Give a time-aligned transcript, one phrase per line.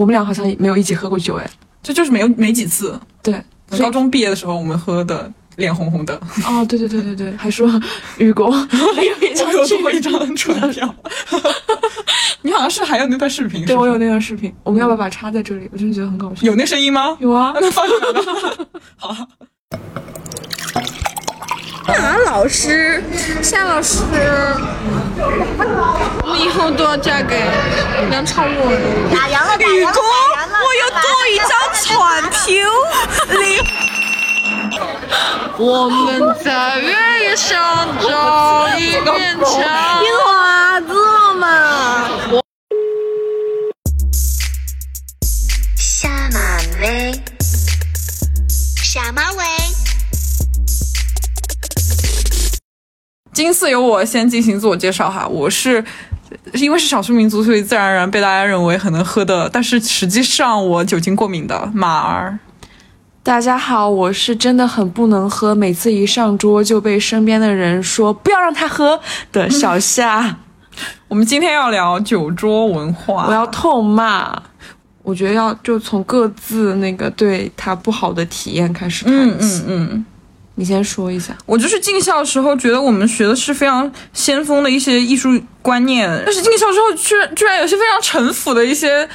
[0.00, 1.50] 我们俩好像没有一起喝过酒，哎，
[1.82, 2.98] 这就是没有没几次。
[3.22, 3.38] 对，
[3.78, 6.18] 高中毕业的时候我们喝的脸红红的。
[6.46, 7.70] 哦，对对对对对，还说
[8.16, 9.52] 雨果还有一张
[9.82, 10.94] 过一张船票。
[12.40, 15.68] 你好像是还有那段视频，对我有那段视频，我们要不要把它插在这里？
[15.70, 16.46] 我真的觉得很搞笑。
[16.46, 17.14] 有那声音吗？
[17.20, 18.68] 有啊，那 放出来了。
[18.96, 19.14] 好。
[21.92, 23.02] 夏老师，
[23.42, 23.98] 夏老师，
[26.22, 27.42] 我以后都要嫁给
[28.10, 28.50] 梁朝伟。
[29.12, 32.38] 打烊了，雨哥，我要做一张船票。
[35.58, 36.88] 我们在月
[37.22, 39.50] 夜上找一面墙。
[40.00, 41.44] 你娃子了嘛？
[45.76, 46.38] 下马
[46.80, 47.22] 威，
[48.48, 49.59] 下马威。
[53.32, 55.82] 今次由我先进行自我介绍哈，我是
[56.54, 62.38] 因为是少数民族，所以自然而然被大家认为很能喝的，但是实际上我酒精过敏的马儿。
[63.22, 68.98] 大家好，我是真的很不能喝，每次一上桌就被身边的人说不要让他喝
[69.30, 70.36] 的小夏。
[71.06, 74.42] 我们今天要聊酒桌文化，我要痛骂。
[75.02, 79.64] 我觉得要就从各自那个对他不好的体验开始谈起。
[79.66, 80.06] 嗯嗯嗯。
[80.60, 89.08] 你先说一下，我就是进校时候觉得我们学的是非常先锋的一些艺术观念，但是进校之后居然居然有些非常陈腐的一些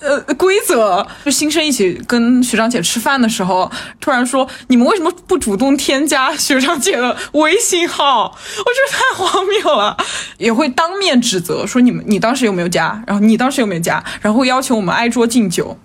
[0.00, 1.06] 呃规则。
[1.22, 8.24] 就新生一起跟学长姐吃饭的时候，突然说你们为什么不主动添加学长姐的微信号？
[8.30, 9.98] 我觉得太荒谬了。
[10.38, 15.78] 也会当面指责说你们你当时有没有加，然后你当时有没有加，然后要求我们挨桌敬酒，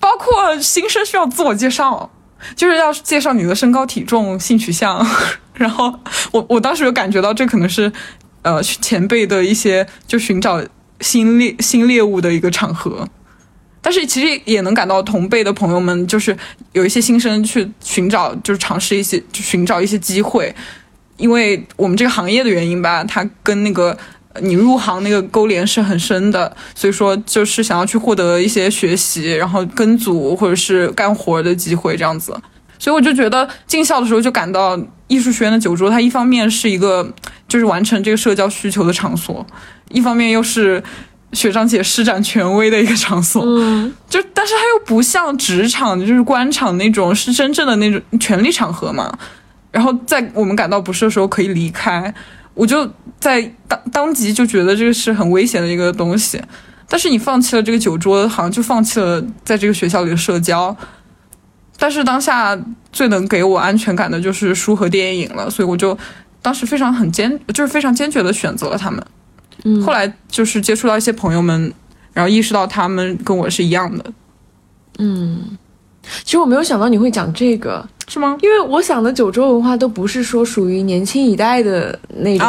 [0.00, 2.10] 包括新生需要自我介绍。
[2.54, 5.04] 就是要介绍你的身高、体重、性取向，
[5.54, 5.92] 然后
[6.32, 7.90] 我我当时有感觉到这可能是，
[8.42, 10.62] 呃，前辈的一些就寻找
[11.00, 13.08] 新猎新猎物的一个场合，
[13.80, 16.36] 但是其实也能感到同辈的朋友们就是
[16.72, 20.54] 有一些新生去寻找，就是尝试一些就寻找一些机会，
[21.16, 23.96] 因为我们这个行业的原因吧，它跟那个。
[24.42, 32.36] 你入行那个勾连是很深的，所以说就是想要去获得一些学习，然后跟组或者是干活的机会这样子。
[32.78, 37.10] 所以我就觉得进校的时候就感到艺术学院的酒桌，它一方面是一个
[37.48, 39.44] 就是完成这个社交需求的场所，
[39.88, 40.82] 一方面又是
[41.32, 43.42] 学长姐施展权威的一个场所。
[43.46, 49.10] 嗯，就但是它又不像职场就是官场那种是真正的那种权力场合嘛。
[49.72, 52.12] 然后在我们感到不适的时候可以离开。
[52.56, 52.90] 我就
[53.20, 56.42] 在当当即就觉得这个是很危险的一个东西，
[56.88, 60.76] 但是你放弃了这个酒桌，好像就放弃了在这个学校里的社交。
[61.78, 62.58] 但是当下
[62.90, 65.96] 最能给我安全感的就是书和电影了，所以我就
[66.40, 69.06] 当时非常很坚，就是非常坚决的选择了他们。
[69.64, 71.70] 嗯，后来就是接触到一些朋友们，
[72.14, 74.12] 然后意识到他们跟我是一样的。
[74.98, 75.58] 嗯，
[76.24, 77.86] 其实我没有想到你会讲这个。
[78.08, 78.38] 是吗？
[78.40, 82.46] 因为我想的九州文化都不是说属于年轻一代的那种，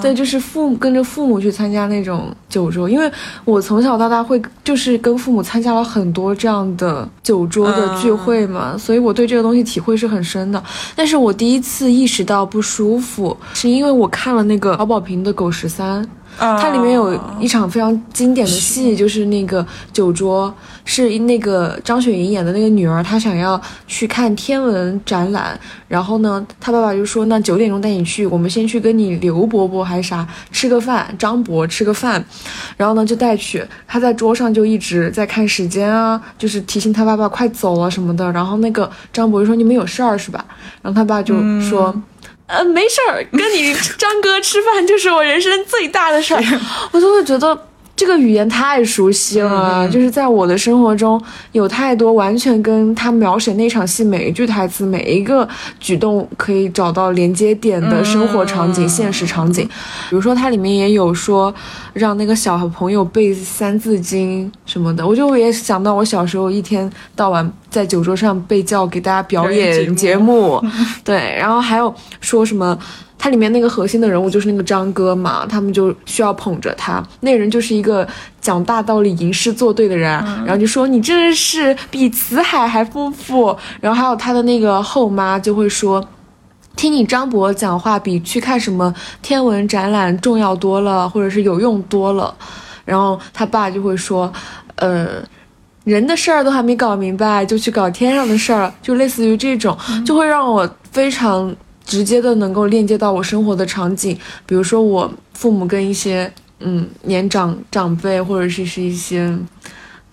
[0.00, 2.88] 对，就是父母跟着父母去参加那种九州。
[2.88, 3.10] 因为
[3.44, 10.62] 我从小到大会就是跟父母参加了很多这样的酒桌的聚会嘛，所以我对这个东西体会是很深的。
[10.94, 16.00] 但是我第一次意识到不舒服，是因为我看了那个敖宝平的《狗十三》。
[16.38, 20.52] 它里面有一场非常经典的戏，就是那个酒桌，
[20.84, 32.24] 是那个张雪迎演的那个女儿，她想要去看天文展览，然后呢，她爸爸就说：“那九点钟带你去，我们先去跟你刘伯伯还是啥吃个饭，张伯吃个饭，
[32.76, 33.64] 然后呢就带去。
[33.86, 38.30] 他在桌上就一直在看时间啊，就是提醒他爸爸快走了什么的。
[38.32, 40.44] 然后那个张伯就说：你们有事儿是吧？
[40.82, 41.94] 然后他爸就说。”
[42.48, 46.42] 呃，没事儿，跟你张哥吃饭就是我人生最大的事儿，
[46.92, 47.58] 我就会觉得。
[48.02, 55.48] 这个语言太熟悉了，就是在我的生活中有太多完全跟他描写那场戏每一句台词、每一个
[55.78, 59.64] 举动可以找到连接点的生活场景、现实场景。
[60.10, 61.54] 比如说，它里面也有说
[61.92, 70.62] 让那个小朋友背《三字经》什么的，我就也想到我小时候一天到晚在酒桌上被叫给大家表演节目，
[71.02, 72.78] 对，然后还有说什么。
[73.24, 77.00] 它里面那个核心的人物就是那个张哥嘛，他们就需要捧着他。
[77.20, 78.04] 那人就是一个
[78.40, 80.10] 讲大道理、吟诗作对的人，
[80.44, 83.56] 然后就说你真的是比辞海还丰富。
[83.80, 86.04] 然后还有他的那个后妈就会说，
[86.74, 88.92] 听你张博讲话比去看什么
[89.22, 92.34] 天文展览重要多了，或者是有用多了。
[92.84, 94.32] 然后他爸就会说，
[94.74, 95.22] 呃，
[95.84, 101.54] 人的事儿都还没搞明白，就去搞天上的事儿，就类似于这种，就会让我非常。
[101.84, 109.36] 直接的能够链接到我生活的场景，比如说我父母跟一些嗯年长长辈或者是是一些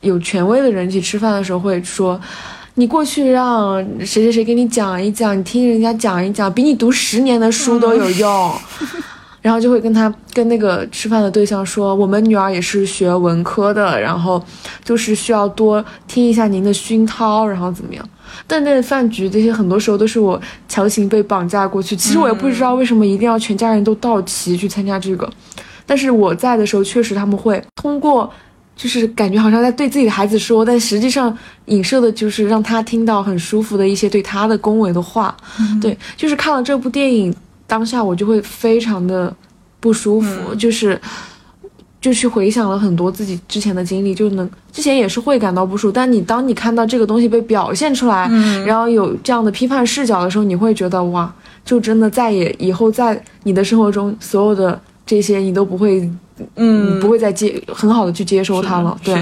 [0.02, 2.20] 有权威的人一起吃饭的时候会说。
[2.74, 8.54] 你过去让谁谁谁给你讲一讲，你听人家讲一讲，比你读十年的书都有用。
[9.42, 14.44] 然后就会跟他跟那个吃饭的对象说，我们女儿也是学文科的，然后
[14.84, 18.10] 就是需要多听一下您的熏陶，然后怎么样？
[18.46, 25.30] 但那饭局这些很多时候都是我强行被绑架过去，其实我也不知道为什么一定要全家人都到齐去参加这个，
[25.86, 28.32] 但是我在的时候确实他们会通过。
[28.76, 35.36] 就是感觉好像在对自己的孩子说，但实际上影射的就是让他听到很舒服的一些对他的恭维的话。
[35.82, 37.36] 对，就是看了这部电影
[37.70, 39.34] 当下，我就会非常的
[39.80, 41.00] 不舒服，就是
[42.02, 45.92] 就去回想了很多自己之前的经历，就能之前也是会感到不舒服。
[45.92, 48.28] 但你当你看到这个东西被表现出来，
[48.66, 51.34] 然后有这样的批判视角的时候，你会觉得哇，
[51.64, 56.12] 就真的再也以后在你的生活中所有的这些你都不会。
[56.56, 58.98] 嗯，不会再接很好的去接收它了。
[59.04, 59.14] 对，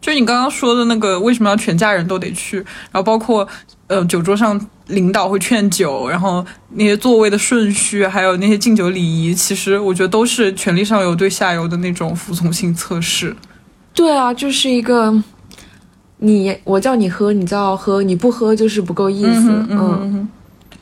[0.00, 2.58] 就是你刚刚说的那个，为什么要全家人都得去？
[2.58, 3.44] 然后包括
[3.88, 4.56] 呃，酒桌上
[4.86, 13.34] 领导会劝酒，然后那些座位的顺序，还有那些敬酒礼仪，其实我觉得都是权力上游对下游的那种服从性测试。
[13.94, 15.12] 对啊，就是一个
[16.18, 19.66] 你我叫你喝，你叫喝，你不喝就是不够意思。
[19.68, 20.28] 嗯，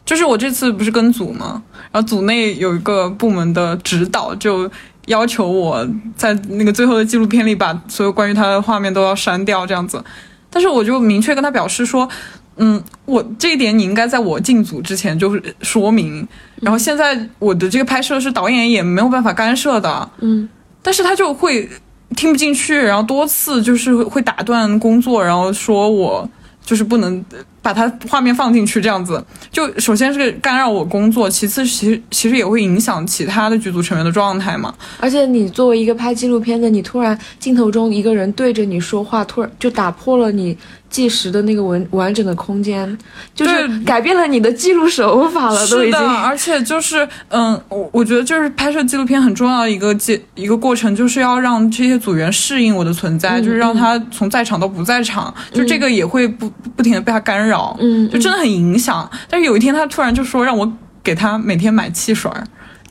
[0.04, 1.62] 就是我这次不是跟组吗？
[1.92, 4.70] 然后组内有一个部门的指导就。
[5.06, 5.86] 要求我
[6.16, 10.02] 在那个最后的纪录片里把所有关于他的画面都要删掉，这样子。
[10.48, 12.08] 但是我就明确跟他表示说，
[12.56, 16.26] 嗯，我这一点你应该在我进组之前就是说明。
[16.60, 20.48] 然后现在我的这个拍摄是导演也没有办法干涉的，嗯。
[20.82, 21.68] 但是他就会
[22.16, 26.28] 听不进去，然后多次就是会打断工作，然后说我
[26.64, 27.24] 就是不能。
[27.64, 34.74] 把他画面放进去，这样子就首先是干扰我工作，其次其实其实也会影响其他的剧组成员的状态嘛。
[35.00, 40.54] 而且你作为一个拍纪录片的，你突然镜头中一个人对着你说话，突然就打破了你。
[40.94, 42.96] 计时的那个完完整的空间，
[43.34, 46.00] 就是改变了你的记录手法了，都已经。
[46.00, 59.10] 而且就是，嗯，我我觉得就是拍摄纪录片很重要的一个阶一个过程，就是要让这些组员适应我的存在，就是让他从在场到不在场，就这个也会不不停的被他干扰，嗯，就真的很影响。
[59.28, 62.30] 但是有一天他突然就说让我给他每天买汽水。
[62.30, 62.40] 就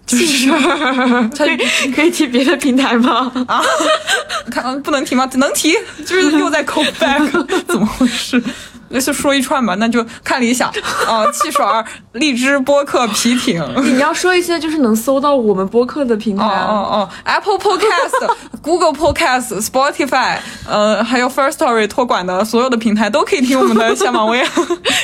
[0.07, 0.49] 是
[1.35, 1.57] 可以
[1.93, 3.31] 可以提别的平台吗？
[3.47, 3.61] 啊，
[4.51, 5.29] 看不能提吗？
[5.35, 5.73] 能提，
[6.05, 7.29] 就是又在 call back，
[7.67, 8.41] 怎么回事？
[8.89, 10.69] 那就说一串吧，那就看理想
[11.07, 11.65] 啊，汽水、
[12.11, 13.63] 荔枝播客、皮艇。
[13.83, 16.69] 你要说一些就是能搜到我们播客的平台哦
[17.07, 20.37] 哦，Apple Podcast、Google Podcast、Spotify，
[20.69, 24.43] 呃，还有 First Story 托管的所有的平台都可以听我们的下马威，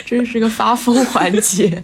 [0.06, 1.82] 真是个发疯环节。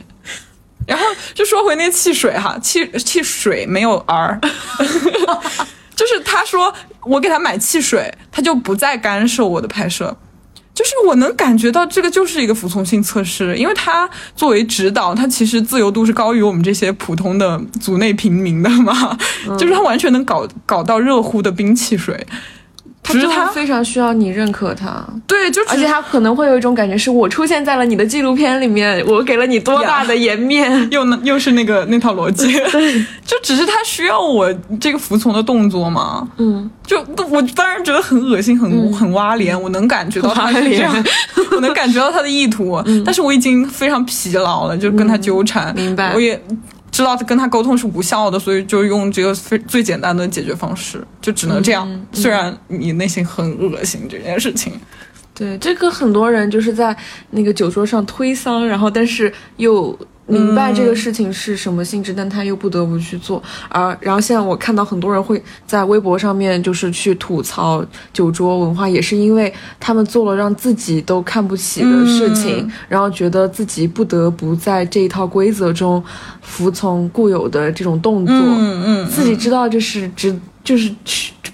[0.86, 4.40] 然后就说回那汽水哈，汽汽水没有 r，
[5.96, 6.74] 就是他说
[7.04, 10.16] 我给他买汽水，他就不再干涉我的拍摄，
[10.74, 19.18] 就是我能感觉到这个就是一个服从性测试，因为他作为指导，他其实自由度是高于我们这些普通的组内平民的嘛，
[19.58, 22.26] 就是他完全能搞搞到热乎的冰汽水。
[23.06, 32.52] 只是他非常需要你认可他，对，就而且他可能会有一种感觉，是我出现在了你的纪录片里面，我给了你多大的颜面，又又是那个那套逻辑，
[33.25, 37.00] 就只是他需要我这个服从的动作嘛，嗯，就
[37.30, 41.06] 我当然觉得很恶心，很很挖脸，我能感觉到他是这样，
[41.51, 46.39] 我能感觉到他的意图，但是我已经非常疲劳了，就跟他纠缠，明白，我也。
[46.96, 51.86] 知道跟他沟通是无效的，所以就用这个最最简单的解决方式，就只能这样。
[52.14, 54.72] 虽然你内心很恶心这件事情，
[55.36, 56.96] 对这个很多人就是在
[57.30, 59.96] 那个酒桌上推搡，然后但是又。
[60.27, 63.39] 明白这个事情是什么性质，但他又不得不去做。
[63.70, 76.04] 而然后现在我看到很多人会在微博上面就是去吐槽酒桌文化，也是因为他们做了让自己都看不起的事情，然后觉得自己不得不在这一套规则中
[76.42, 78.36] 服从固有的这种动作。
[78.36, 80.93] 嗯嗯，自己知道这是只就是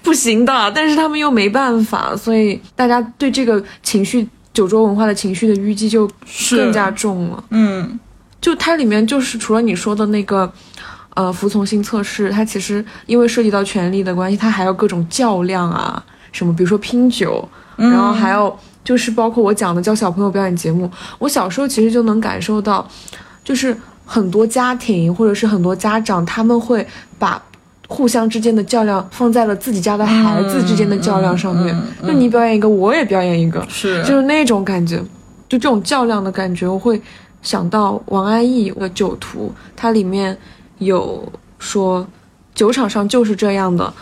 [0.02, 6.10] 不行的，但是他们又没办法，所以大家对这个情绪酒桌文化的情绪的淤积就
[6.50, 7.44] 更加重了。
[7.50, 8.00] 嗯。
[8.40, 10.52] 就它里面就是除了你说的那个，
[11.14, 20.90] 呃，服从性测试，它其实因为涉及到权力的关系，它还有各种较量啊，什么比如说拼酒，然后还有就是包括我讲的教小朋友表演节目，
[21.20, 22.84] 我小时候其实就能感受到，
[23.44, 26.84] 就是很多家庭或者是很多家长他们会
[27.20, 27.40] 把
[27.88, 34.96] 互相之间的较量放在了自己家的孩子之间的较量上面，就你表演一个，我也表演一个，是就是那种感觉，
[35.48, 37.00] 就这种较量的感觉，我会。
[37.42, 40.38] 想到王安忆的《酒徒》，它里面
[40.78, 41.26] 有
[41.58, 42.06] 说，
[42.54, 43.92] 酒场上就是这样的，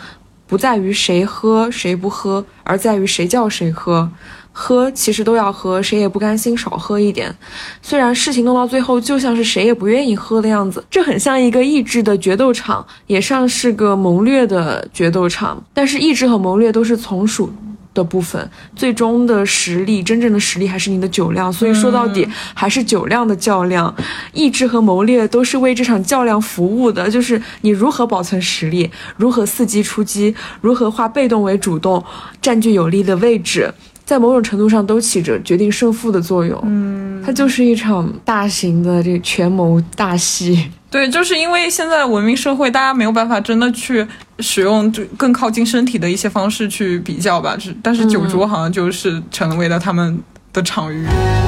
[0.45, 4.07] 不在于谁喝谁不喝，而在于谁叫谁喝。
[4.51, 7.33] 喝其实都要喝，谁也不甘心少喝一点。
[7.81, 15.63] 虽然事情弄到最后就像是谁也不愿意喝的样子，这很像一个意志的决斗场，也像是个谋略的决斗场。
[15.73, 17.51] 但是意志和谋略都是从属
[17.93, 21.51] 的部分，最终的实力，真正的实力还是你的酒量。
[21.51, 23.93] 所以说到底还是酒量的较量，
[24.33, 27.09] 意志和谋略都是为这场较量服务的。
[27.09, 32.03] 就是你如何保存实力，如何伺机出击，如何化被动为主动，
[32.41, 33.73] 占据有利的位置。
[34.11, 36.61] 在某种程度上都起着决定胜负的作用。
[36.65, 40.69] 嗯，它就是一场大型的这权谋大戏。
[40.89, 44.05] 对，就是因为现在文明社会，大家没有办法真的去
[44.39, 47.55] 使用就更靠近身体的一些方式去比较吧。
[47.57, 50.19] 是，但是酒桌好像就是成为了他们
[50.51, 51.05] 的场域。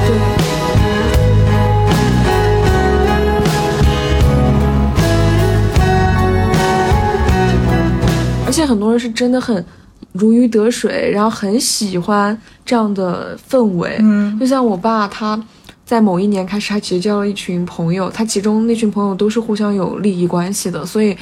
[0.08, 0.16] 对。
[8.46, 9.66] 而且很多人是真的很。
[10.14, 13.98] 如鱼得水，然后很喜欢这样的氛围。
[14.00, 15.40] 嗯，就像我爸，他
[15.86, 21.18] 在某一年开始，他结交了一群朋友，他其中那群朋友都是互相有利益关系的，所以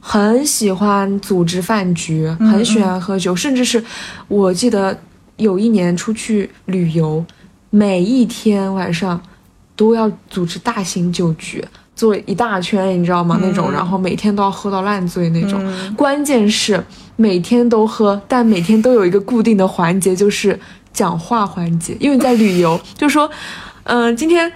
[0.00, 3.84] 很喜欢组织饭局，很喜欢喝酒，甚至是
[4.28, 4.98] 我记得
[5.36, 7.24] 有一年出去旅游，
[7.68, 9.20] 每一天晚上
[9.76, 11.64] 都要组织大型酒局。
[11.96, 13.38] 做一大圈，你知道吗？
[13.42, 15.62] 那种，然后每天都要喝到烂醉那种。
[15.94, 16.82] 关键是
[17.20, 20.58] 每天都喝，但每天都有一个固定的环节，就是
[20.90, 21.94] 讲话环节。
[22.00, 23.30] 因为在旅游，就说，
[23.82, 24.50] 嗯，今天，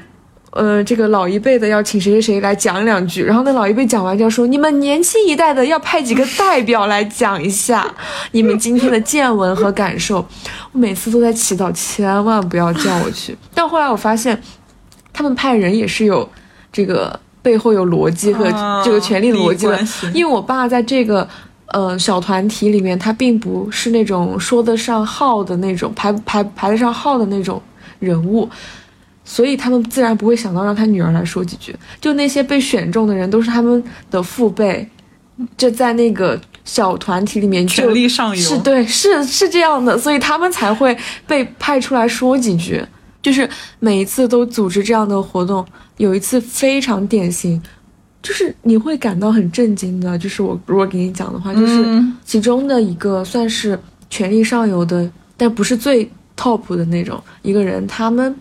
[0.51, 7.87] 呃，这个老一辈的要请谁谁谁来讲两句，然后那老一辈讲完就要说，你们年轻一代的要派几个代表来讲一下
[8.33, 10.27] 你们今天的见闻和感受。
[10.73, 13.37] 我每次都在祈祷，千万不要叫我去。
[13.53, 14.43] 但后来我发现，
[15.13, 16.27] 他们派人也是有
[16.73, 17.21] 这个。
[17.45, 18.47] 背后有逻辑和
[18.83, 19.79] 这个权力逻辑的，
[20.15, 21.29] 因为我爸在这个
[21.67, 27.61] 呃小团体里面，他并不是那种说得上号的那种排排排得上号的那种
[27.99, 28.49] 人物，
[29.25, 31.75] 所以他们自然不会想到让他女儿来说几句。
[32.01, 34.89] 就那些被选中的人，都是他们的父辈，
[35.57, 42.85] 就在那个小团体里面权力上游，是对，是是这样的，所以他们才会被派出来说几句。
[43.23, 43.49] 就是
[43.81, 45.65] 每一次都组织这样的活动，
[45.97, 47.63] 有一次非常典型，
[48.25, 50.19] 就是你会感到很震惊的。
[50.19, 53.79] 就是我如果给你讲的话，就是其中的一个算是
[54.11, 57.87] 权力上游的，但不是最 top 的那种一个人。
[57.87, 58.35] 他们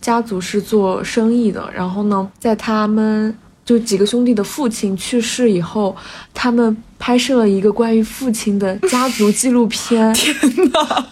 [0.00, 5.96] 家族是做生意的，然后呢，在他们就几个兄弟的父亲去世以后，
[6.34, 10.12] 他们拍摄了一个关于父亲的家族纪录片。
[10.14, 10.34] 天
[10.72, 11.06] 哪！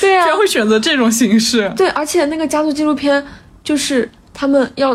[0.00, 1.72] 对啊，居然会选择这种形式。
[1.76, 3.24] 对，而且那个家族纪录片
[3.64, 4.94] 就是他们要，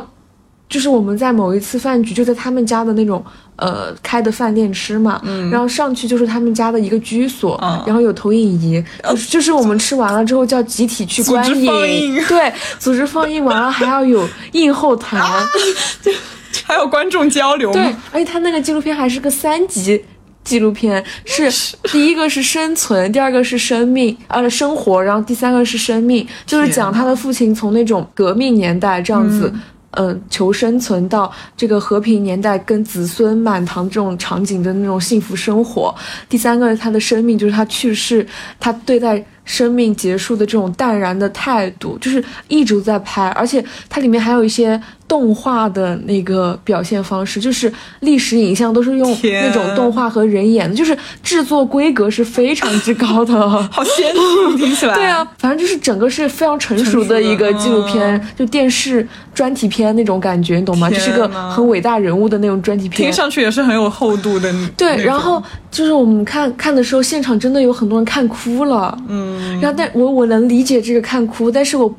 [0.74, 3.24] 就是我们在某一次饭局就在他们家的那种
[3.58, 15.22] 呃开的饭店吃嘛，嗯，然后上去就是他们家的一个居所，然后有投影仪，就是就是我们吃完了之后叫集体去观影， 对，组织放映完了还要有映后谈，
[16.66, 20.04] 还有观众交流，对，而且他那个纪录片还是个三级。
[20.44, 21.50] 纪录片是
[21.84, 29.50] 第一个是生存，第二个是生命，呃，生活，然后第三个是生命，就是讲他的父亲从那种革命年代这样子，
[29.96, 35.94] 嗯，求生存到这个和平年代跟子孙满堂这种场景的那种幸福生活。
[36.28, 38.28] 第三个他的生命就是他去世，
[38.60, 39.24] 他对待。
[39.46, 54.96] 生命结束的这种淡然的态度，就是一直在拍，而且它里面还有一些动画的那个表现方式，就是历史影像都是用那种动画和人演的，就是制作规格是非常之高的， 好先进，听起来。
[54.96, 60.90] 对啊，反正就是整个是非常成熟的一个纪录片，就电视专题片那种感觉，你懂吗？
[60.90, 64.52] 就是个很伟大人物的那种专题片，听上去也是很有厚度的。
[64.78, 69.33] 对，然后就是我们看看的时候，现场真的有很多人看哭了，嗯。
[69.62, 71.94] 然后，但我我能理解这个看哭，但是我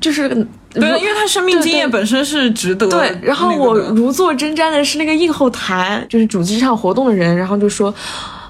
[0.00, 0.28] 就是
[0.72, 2.86] 对，因为他生命经验本身是值得。
[2.88, 7.92] 对，然后我如坐针毡的是那个映后台，就是组织这场活动的人，然后就说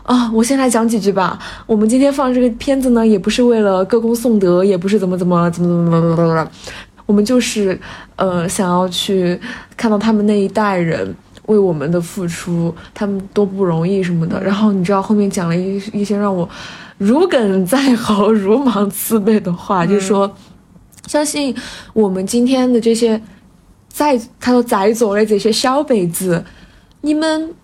[0.03, 1.39] 啊，我先来讲几句吧。
[1.67, 6.51] 我们今天放这个片子呢，也不是为了歌功颂德，也不是怎么怎么怎么怎么怎么怎么，
[7.07, 7.79] 我们就是
[8.17, 9.41] 呃想要去
[9.77, 11.13] 看到他们那一代人
[11.47, 14.41] 为我们的付出，他们多不容易什么的。
[14.45, 16.49] 然后你知道后面讲了一一些让我。
[17.01, 20.31] 如鲠在喉、如芒刺背的话，就是说，
[21.07, 21.57] 相信
[21.95, 23.19] 我们今天的这些
[23.89, 26.45] 在他说在座的这些小辈子，
[27.01, 27.55] 你们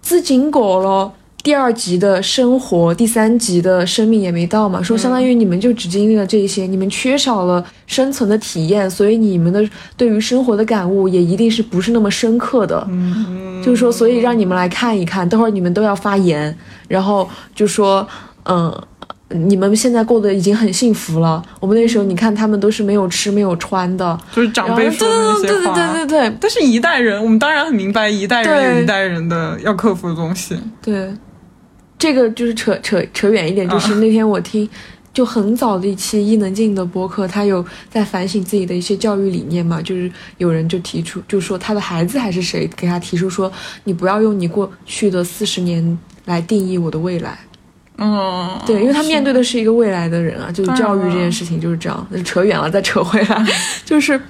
[0.00, 1.12] 只经过了
[1.42, 9.62] 第二级的生活，第三级的生命也没到嘛，说相当于你们就只经历了这些，你们缺少了生存的体验，所以你们的
[9.94, 12.82] 对于生活的感悟也一定是不是那么深刻的。
[12.88, 16.56] 嗯，就是说，所以让你们来看一看，等会儿你们都要发言，
[16.88, 18.08] 然后就说，
[18.48, 18.82] 嗯，
[19.28, 21.42] 你们现在过得已经很幸福了。
[21.60, 25.74] 我们那时候，你看他们都是没有吃没有穿的，就是长辈说的那些话。
[25.74, 26.36] 对对对对对。
[26.40, 30.58] 但是一代人，我们当然很明白一代人有一代人的要克服的东西。
[30.82, 31.12] 对。
[31.98, 34.68] 这个就是扯扯扯远一点，就是那天我听，
[35.14, 43.50] 就很早的一期伊能静的播客，他有在反省自己的一些教育理念嘛，就是有人就提出，就说他的孩子还是谁给他提出说，
[43.84, 47.38] 你不要用你过去的四十年来定义我的未来。
[47.98, 53.46] 嗯，对，因为他面对的是一个未来的人啊，就是教育这件事情就是这样， 扯远了再扯回来，
[53.84, 54.20] 就是。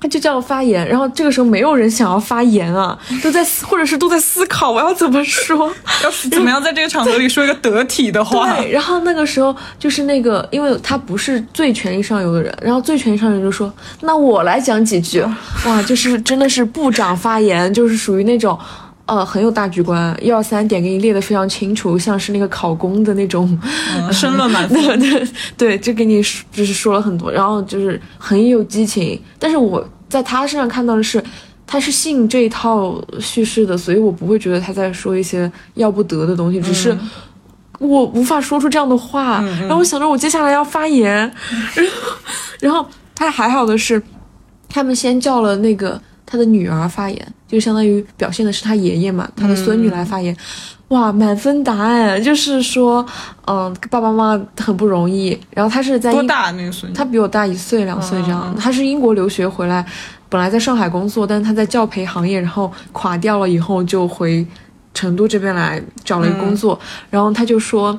[0.00, 8.56] 他就叫我发言，然后这个时候没有人想要发言啊， 都在或者是都在思考我要怎么说，要怎么样在这个场合里说一个得体的话。
[8.56, 15.24] 对，然后那个时候就是那个，因为他不是最权力上游的人，然后最权力上游就说：“那我来讲几句。”
[15.66, 18.58] 哇，就是真的是部长发言，就是属于那种，
[19.16, 23.58] 呃，很有大局观，一二三点给你列的非常清楚，像是那个考公的那种，
[24.10, 24.98] 申论满分。
[25.00, 29.86] 对对，就给你就是说了很多，然后就是很有激情，但是我。
[30.12, 31.24] 在他身上看到的是，
[31.66, 36.94] 他是信这一套叙事的，所以我不会觉得他在说一些要不得的东西，只是
[37.78, 39.40] 我无法说出这样的话。
[39.60, 41.10] 然后我想着我接下来要发言，
[41.72, 42.12] 然后，
[42.60, 44.02] 然后他还好的是，
[44.68, 45.98] 他们先叫了那个
[46.32, 50.34] 他的女儿发言，就相当于表现的是他爷爷嘛，他的孙女来发言。
[50.88, 53.04] 哇，满分答案就是说，
[53.46, 55.38] 嗯，爸爸妈妈很不容易。
[55.50, 56.96] 然后他是在多大那个孙女？
[56.96, 58.56] 他比我大一岁两岁这样。
[58.58, 59.84] 他是英国留学回来，
[60.30, 64.46] 本来在上海工作，但是他在教培行业，然后垮掉了以后就回
[64.94, 66.80] 成都这边来找了一个工作。
[67.10, 67.98] 然后他就说。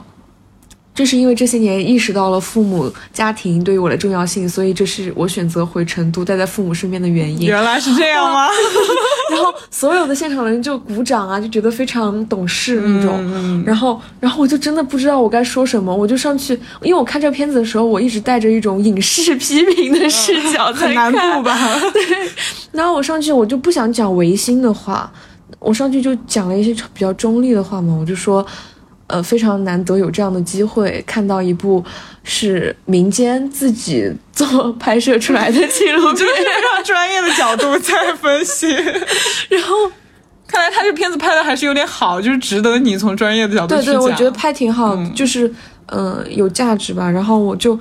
[0.96, 7.48] 正是因为这些年意识到了父母家庭对于我的重要性，所以这是我选择回成都待在父母身边的原因。
[7.48, 8.48] 原来是这样吗？
[9.32, 13.64] 然后所有的现场的人就鼓掌啊，就觉得非常懂事那种。
[13.66, 21.12] 然后，然后我就真的不知道我该说什么，我就上去，因为我看这个片子的时候，我一直带着一种影视批评的视角在看。
[21.12, 21.58] 难不吧？
[21.92, 22.30] 对。
[22.72, 25.12] 然后我上去，我就不想讲违心的话，
[25.58, 28.46] 我上去就讲了一些比较中立的话嘛，我就说。
[29.08, 31.84] 呃，非常难得有这样的机会，看到一部
[32.24, 38.70] 是民间自己做 拍摄出来的纪录 片，非常专业的角度在分析。
[39.50, 39.92] 然后，
[40.48, 43.94] 看来他这片子拍的还是有点好，就是值得你从专业的角度去讲。
[43.94, 45.54] 对对，我觉得拍挺好，就是
[45.88, 47.10] 嗯有价值吧。
[47.10, 47.78] 然后我就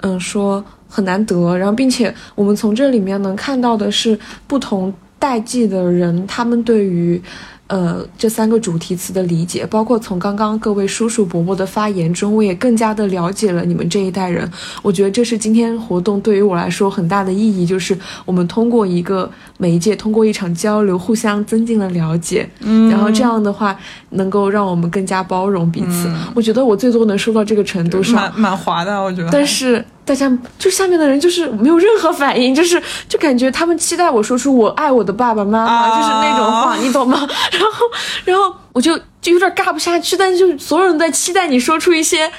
[0.00, 4.92] 嗯说很难得，然后并且我们从这里面能看到的是不同
[5.24, 7.22] 代际的人，他们对于。
[7.66, 14.48] 呃，这三个主题词的理解，包括从刚刚各位叔叔伯伯的发言中，我也更加的了解了你们这一代人。
[14.82, 22.46] 我觉得这是今天活动对于我来说很大的意义，就是我们通过一个媒介，通过一场交流，互相增进了了解。
[22.60, 23.74] 嗯，然后这样的话，
[24.10, 26.12] 能够让我们更加包容彼此。
[26.34, 29.30] 我觉得我最多能说到这个程度上，蛮蛮滑的，我觉得。
[29.30, 29.82] 但是。
[30.04, 37.26] 大家就下面的人就是没有任何反应，就是就感觉他们期待我说出我爱我的爸爸妈妈，就是那种话，你懂吗？
[37.52, 37.86] 然后，
[38.24, 42.30] 然后我就就有点尬不下去，但是就所有人在期待你说出一些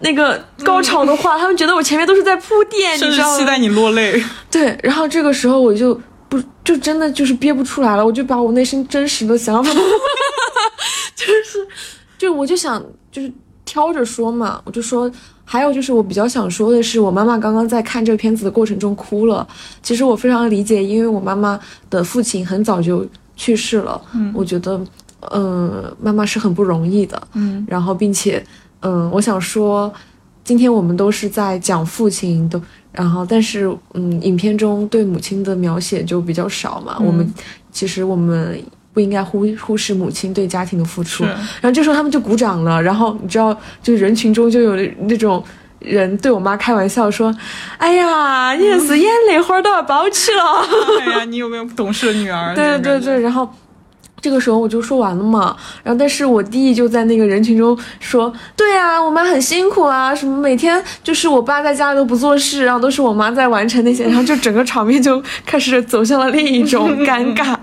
[0.00, 4.22] 那个高潮的话，他们觉得我前面都是在铺垫，甚至期待你落泪。
[4.50, 9.70] 对，然后这个时候我就不就真的就是憋不出来了，我就把我内心真实的想法，
[11.16, 11.66] 就是
[12.18, 13.32] 就我就想就是
[13.74, 15.10] 挑着说嘛，我就说。
[15.46, 19.46] 还有就是，我比较想说的是，我妈妈刚刚在看这个片子的过程中哭了。
[19.82, 21.60] 其实我非常理解，因为我妈妈
[21.90, 23.06] 的父亲很早就
[23.36, 24.00] 去世了。
[24.14, 24.80] 嗯，我觉得，
[25.32, 27.22] 嗯，妈妈是很不容易的。
[27.34, 28.42] 嗯，然后并且，
[28.80, 29.92] 嗯，我想说，
[30.42, 32.58] 今天我们都是在讲父亲的，
[32.90, 36.96] 然后但是，嗯，影片中对母亲的描写就比较少嘛。
[37.00, 37.34] 我们
[37.70, 38.58] 其实我们。
[38.94, 41.24] 不应该忽忽视母亲对家庭的付出。
[41.24, 42.80] 然后这时候他们就鼓掌了。
[42.82, 45.44] 然后你知道，就人群中就有那种
[45.80, 47.34] 人对我妈开玩笑说
[47.76, 50.42] ：“哎呀，你是眼泪花都要包起了。
[51.04, 52.54] ”哎呀，你有没有懂事的女儿？
[52.56, 53.52] 对对对，然后。
[54.24, 67.54] 这个时候我就说完了嘛，然后但是我弟就在那个人群中说，对啊，我妈很辛苦啊，什么每天就是我爸在家里都不做事，然后都是我妈在完成那些， 然后就整个场面就开始走向了另一种尴尬，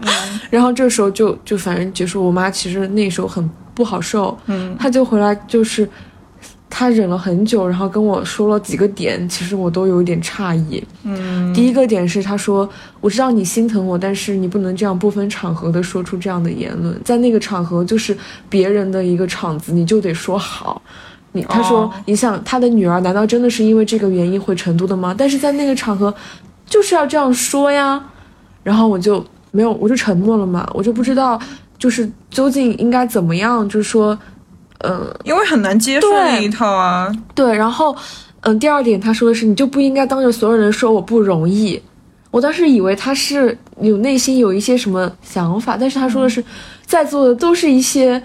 [0.52, 5.90] 然后这时候就就反正结束，我妈其实那时候很不好受，嗯，她就回来就是
[6.72, 10.82] 他忍了很久，然后跟我说了几个点，其实我都有一点诧异。
[11.04, 12.68] 嗯，第一个点是他说，
[13.02, 18.18] 我知道你心疼我，但是你不能这样不分场合的说出这样的言论，在那个场合就是
[18.50, 20.82] 别人的一个场子，你就得说好。
[21.34, 25.14] 你他说，你想他的女儿难道真的是因为这个原因回成都的吗？
[25.18, 26.14] 但是在那个场合，
[26.66, 28.02] 就是要这样说呀。
[28.64, 31.40] 然后我就没有，我就沉默了嘛，我就不知道，
[31.78, 34.18] 就是究竟应该怎么样，就是说，
[34.84, 37.12] 嗯，因为很难接受那一套啊。
[37.34, 37.96] 对，然后，
[38.42, 41.82] 嗯，第二点他说的是，你就不应该当着所有人说我不容易。
[42.30, 46.44] 我当时以为他是有内心有一些什么想法，但是他说的是，
[46.86, 48.22] 在座的都是一些，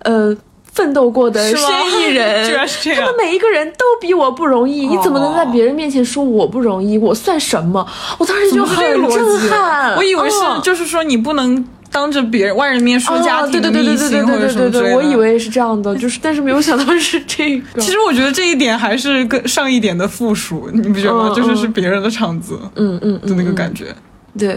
[0.00, 0.36] 呃。
[0.72, 3.00] 奋斗过的生意人， 居然是这样。
[3.00, 6.96] 他们每一个人都比我不容易，你怎么能在别人面前说我不容易？
[6.96, 7.84] 我算什么？
[8.18, 8.78] 我当时就很
[9.10, 9.96] 震撼。
[9.96, 14.96] 我以为是，就是说你不能当着别人外人面说家庭的秘辛或者什么之类的。
[14.96, 17.80] 我以为是这样的，就是但是没有想到是这个。
[17.82, 21.32] 其实我觉得这一点还是跟上一点的附属，你不觉得吗？
[21.34, 23.94] 就是是别人的场子，嗯嗯的那个感觉。
[24.38, 24.56] 对。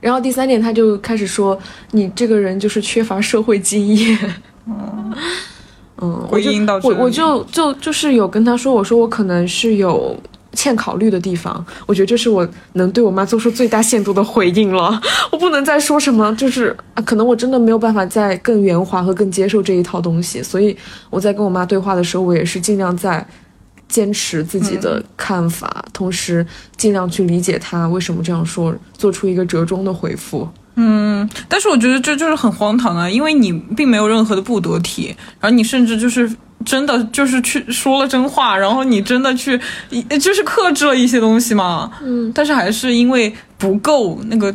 [0.00, 1.58] 然后第三点，他就开始说
[1.90, 4.18] 你这个人就是缺乏社会经验。
[4.66, 5.12] 嗯，
[6.00, 6.50] 嗯，我就
[6.82, 10.18] 我我就就就是有跟他说，我说我可能是有
[10.52, 20.76] 欠考虑的地方，我觉得这是我能对我妈做出最大限度的回应了， 我不能再说什么，就是啊，可能我真的没有办法再更圆滑和更接受这一套东西，所以
[21.08, 23.24] 我在跟我妈对话的时候，我也是尽量在
[23.88, 30.48] 坚持自己的看法，同时尽量去理解她为什么这样说，做出一个折中的回复。
[30.76, 36.30] 嗯，但是我觉得这就是很荒唐啊，因为你并没有任何的不得体，然后你甚至就是
[36.64, 39.58] 真的就是去说了真话，然后你真的去
[40.20, 41.90] 就是克制了一些东西嘛。
[42.02, 44.54] 嗯，但是还是因为不够那个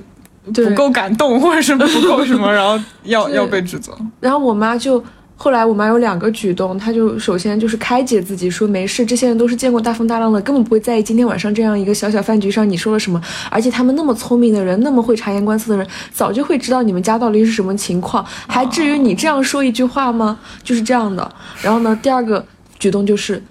[0.54, 3.91] 不够感动，或者是不够什么， 然后要要被指责。
[4.20, 5.04] 然后我妈就。
[5.38, 13.21] 后来我妈有两个举动，她就首先就是开解自己说没事，这些人都是见过大风大浪的，根本不会在意今天晚上这样一个小小饭局上你说了什么。
[13.52, 20.39] 而且他们那么聪明的人，那么会察言观色的人，早就会知道你们家到底是什么情况，还至于你这样说一句话吗？
[20.63, 21.30] 就是这样的。
[21.62, 22.43] 然后呢，第二个
[22.80, 23.43] 举动就是，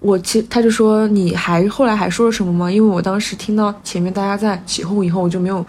[0.00, 2.72] 我其他就说你还后来还说了什么吗？
[2.72, 5.64] 因为我当时听到前面大家在起哄以后，我就没有。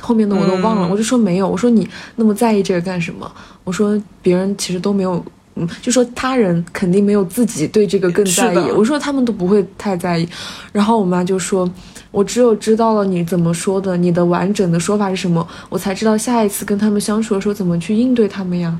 [0.00, 1.48] 后面的我都忘了，我就说没有。
[1.48, 3.30] 我说你那么在意这个干什么？
[3.64, 8.70] 我说别人其实都没有，嗯，就说他人肯定没有自己对这个更在意。
[8.72, 10.28] 我说他们都不会太在意。
[10.72, 11.70] 然后我妈就说，
[12.10, 18.78] 我只有知道了你怎么说的，你的完整的说法是什么，我才知道下一次跟他们相处的时候怎么去应对他们呀。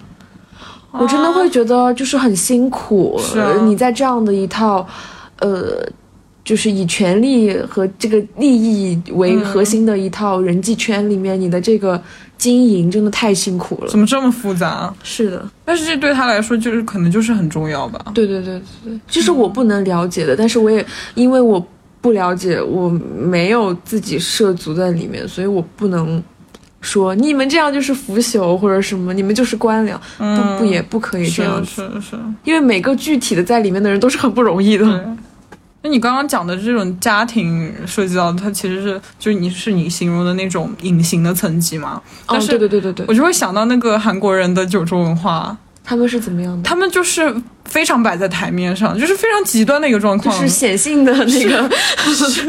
[0.91, 3.21] 我真的会觉得就是很辛苦，
[3.65, 4.87] 你在这样的一套，
[5.39, 5.87] 呃。
[6.45, 12.01] 就是以权力和这个利益为核心的一套人际圈里面，你的这个
[12.37, 13.89] 经营真的太辛苦了。
[13.89, 14.93] 怎么这么复杂？
[15.03, 18.13] 是的，但是这对他来说就是可能就是很重要吧。
[18.15, 21.67] 对对对对，就是我不能了解的，但是我也因为我
[22.03, 26.23] 不了解，我没有自己涉足在里面，所以我不能
[26.83, 31.91] 说你们这样就是腐朽或者什么，你们就是官僚，不不也不可以这样子。
[31.95, 35.17] 是是，因为每个具体的在里面的人都是很不容易的。
[35.85, 42.01] 那你刚刚讲的这种家庭涉及到，它其实是就是你是你形容的那种隐形的层级嘛？
[42.27, 46.67] 哦，对对对对对，我就会想到那个韩国人的酒桌文化，他们是怎么样的？
[46.67, 51.71] 他们就是非常摆在台面上，就是非常极端的一个状况，就是显性的那个，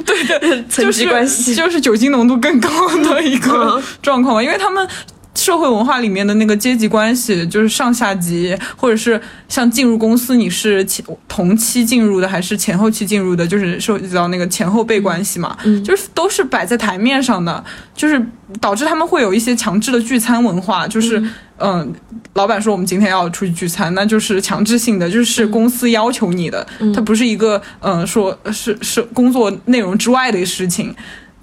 [0.06, 2.70] 对的 层级关系，就是酒精浓度更高
[3.04, 4.88] 的一个状况，因为他们。
[5.36, 18.26] 社会文化里面的那个阶级关系，就是上下级，或者是像进入公司，你是前同期进入的还是前后期进入的，就是涉及到那个前后辈关系嘛，就是都是摆在台面上的，就是
[18.60, 21.22] 导致他们会有一些强制的聚餐文化，就是
[21.58, 21.94] 嗯，
[22.34, 30.96] 老板说我们今天要出去聚餐，那就是强制性的，就是公司要求你的，它不是一个嗯说是是工作内容之外的事情。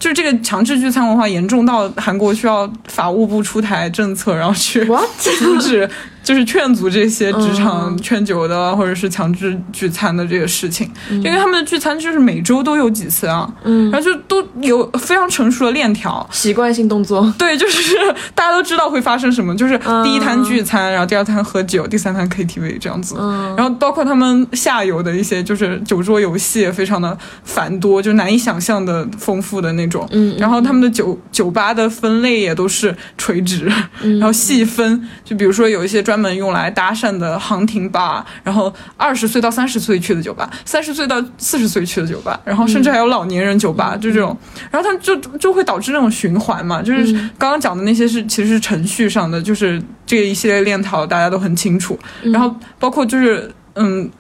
[0.03, 4.85] 就是这个强制聚餐文化严重到韩国需要法务部出台政策，然后去
[5.39, 5.89] 阻止。
[6.23, 17.97] 就是劝阻这些职场劝酒的，或者是强制聚餐的这个事情，因为他们的聚餐就是每周都有几次啊，嗯，然后就都有非常成熟的链条，习惯性动作，对，就是
[18.35, 44.37] 大家都知道会发生什么，就是第一摊聚餐，然后第二摊喝酒，第三摊 KTV 这样子，嗯，然后包括他们下游的一些就是酒桌游戏也非常的繁多，就难以想象的丰富的那种，嗯，然后他们的酒酒吧的分类也都是垂直，然后细分，就比如说有一些专专门用来搭讪的航亭吧，然后二十岁到三十岁去的酒吧，三十岁到四十岁去的酒吧，然后甚至还有老年人酒吧，就这种，
[44.71, 54.11] 然后他就就会导致那种循环嘛，就是刚刚讲的那些是其实是程序上的，就是这一系列链条大家都很清楚，然后包括就是嗯，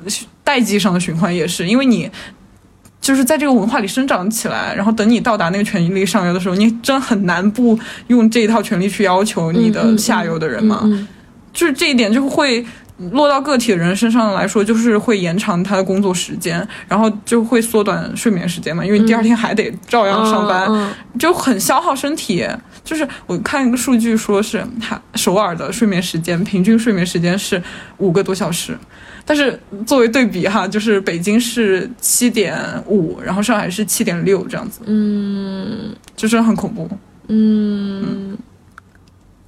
[0.43, 2.11] 代际上的循环也是，因为你
[3.03, 10.81] 就是在这个文化里生长起来，然后等你到达那个权力上游的时候，你真很难不用这一套权利去要求你的下游的人嘛。
[10.85, 11.07] 嗯
[11.53, 12.65] 就是这一点就会
[13.12, 22.47] 落到个体的人身上来说，就是会延长他的工作时间，然后就会缩短睡眠时间嘛，因为你第二天还得照样上班，嗯就很消耗身体。
[22.85, 27.62] 就是我看一个数据说是，他首尔的睡眠时间平均睡眠时间是
[27.99, 28.77] 五个多小时。
[29.25, 36.91] 但是作为对比哈，就是北京是七点五，然后上海是七点六这样子，嗯就是很恐怖。
[37.29, 38.37] 嗯，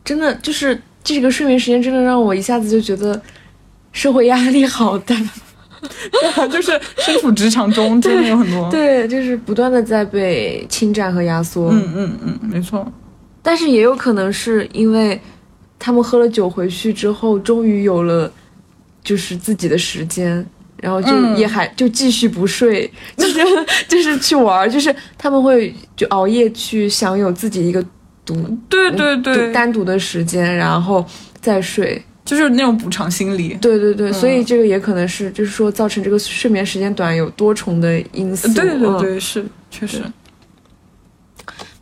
[0.05, 3.21] 真的就是这个睡眠时间，真的让我一下子就觉得
[3.93, 5.15] 社会压力好大。
[6.51, 8.71] 就是身处职场中，真的有很多。
[8.71, 11.69] 对，就是不断的在被侵占和压缩。
[11.71, 12.91] 嗯嗯嗯，没错。
[13.43, 15.21] 但是也有可能是因为
[15.79, 18.33] 他们喝了酒回去之后，终于有了
[19.03, 20.45] 就是自己的时间，
[20.81, 23.41] 然后就嗯也还、就继续不睡，就是
[23.87, 27.85] 就是去玩，就是他们会就熬夜去享有自己一个
[28.25, 28.35] 独
[28.69, 31.05] 对对对，单独的时间，然后
[31.41, 32.03] 再睡。
[32.25, 33.53] 就是那种补偿心理。
[33.61, 38.51] 对对对，所以嗯这个也可能是就是说造成这个睡眠时间短有多重的因素。
[38.55, 40.03] 对对嗯对，是确实。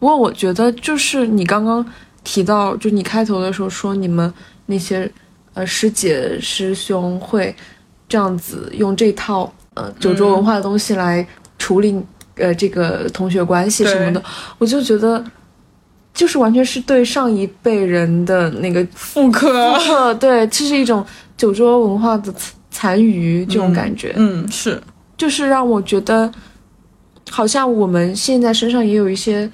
[0.00, 1.86] 不过我觉得，就是你刚刚
[2.24, 4.34] 提到，就你开头的时候说你们
[4.66, 5.08] 那些
[5.54, 7.54] 呃师姐师兄会
[8.08, 11.24] 这样子用这套呃九州文化的东西来
[11.56, 11.94] 处理、
[12.34, 14.20] 呃这个同学关系什么的，
[14.58, 15.24] 我就觉得
[16.14, 21.04] 就是完全是对上一辈人的那个复刻，对，这是一种
[21.36, 24.12] 酒桌文化的残残余这种感觉。
[24.16, 24.80] 嗯，是
[25.16, 26.30] 就是让我觉得，
[27.30, 29.48] 好像我们现在身上也有一些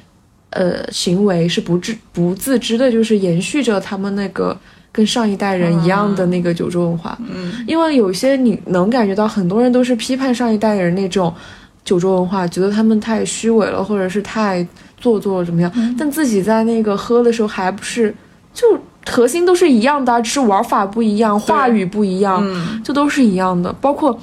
[0.50, 4.58] 呃行为是不自不自知的，就是延续着他们那个
[4.90, 7.16] 跟上一代人一样的那个酒桌文化。
[7.20, 11.32] 嗯，因为有些你能感觉到，很多人都是批判上一代人那种
[11.84, 14.66] 酒桌文化，觉得他们太虚伪了，或者是太
[15.00, 18.14] 做作怎么样，但自己在那个喝的时候还不是
[18.52, 18.66] 就。
[19.10, 23.72] 核心都是一样的啊，只是玩法不一样，话语不一样，嗯这都是一样的。
[23.80, 24.18] 包括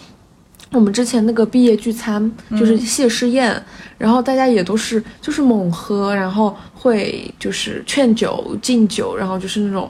[0.69, 3.59] 我们之前那个毕业聚餐，就是谢师宴，
[3.97, 9.89] 然后大家也都是就是猛喝，然后会就是劝酒敬酒，然后就是那种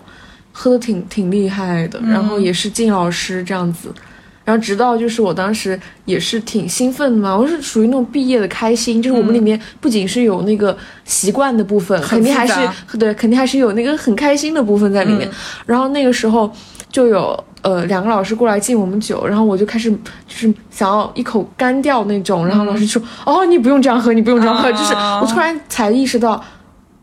[0.53, 3.93] 喝的挺挺厉害的，然后也是敬老师这样子。
[4.45, 12.53] 然后直到就是我当时也是挺兴奋的嘛，我是属于那种毕业的开心，就是我们里面不仅是有那个习惯的部分，肯定还是
[12.97, 15.27] 对，肯定还是有那个很开心的部分在里面。
[15.65, 16.49] 然后那个时候
[16.91, 24.71] 就有呃两个老师过来敬我们酒，然后我就开始就是想要一口干掉那种，然后老师就说：“哦，你不用这样喝，你不用这样喝。
[24.71, 26.39] 就是我突然才意识到。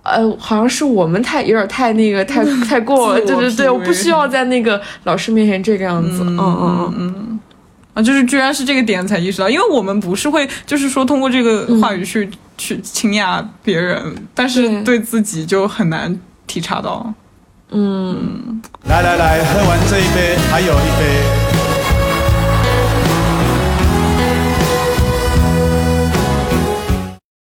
[0.05, 7.32] 呃，好像是我们太有点太那个太 太过了，对对对，我不需要在那个老师面前这个样子，嗯嗯嗯嗯，
[7.95, 14.93] 啊，就是居然是这个点才意识到，因为我们不是会就是说通过这个话语去、去倾轧别人，但是对。
[14.93, 17.13] 对自己就很难体察到。
[17.71, 18.63] 嗯。
[18.85, 21.23] 来来来，喝完这一杯，还有一杯。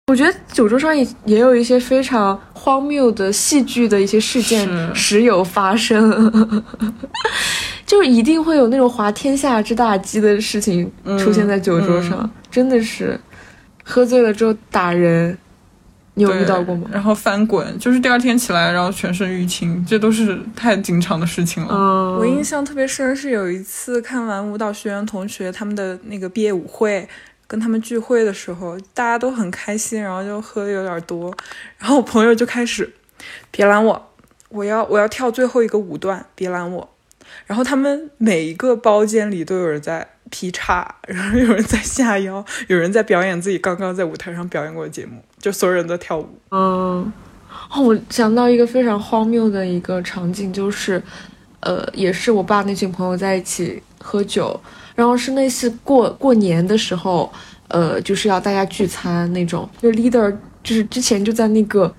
[0.10, 6.64] 我觉得酒桌上也也有一些非常荒谬的戏剧的一些事件时有发生，
[7.88, 13.17] 就是一定会有那种滑天下之大稽的事情出现在酒桌上，真的是
[13.84, 15.36] 喝醉了之后打人，
[16.15, 16.89] 你有遇到过吗？
[16.91, 21.69] 然后翻滚，就是第二天起来，然后全身淤青，这都是太经常的事情了。
[21.71, 27.08] 嗯，我印象特别深是有一次看完舞蹈学院同学他们的那个毕业舞会，
[27.47, 31.34] 跟他们聚会的时候，大家都很开心，然后就喝的有点多，
[31.78, 32.93] 然后我朋友就开始
[33.50, 34.10] 别拦我，
[34.50, 36.89] 我要我要跳最后一个舞段，别拦我。
[37.46, 46.28] 然后他们每一个包间里都有人在劈叉， 然后有人在下腰，有人在表演自己刚刚在舞台上表演过的节目，就所有人都跳舞。
[46.52, 47.12] 嗯，
[47.72, 51.02] 哦，我想到一个非常荒谬的一个场景，就是，
[51.62, 54.60] 呃，也是我爸那群朋友在一起喝酒，
[54.96, 57.32] 然后是那次过过年的时候，
[57.70, 61.94] 呃，就是要大家聚餐那种，就 leader 就是之前就在那个。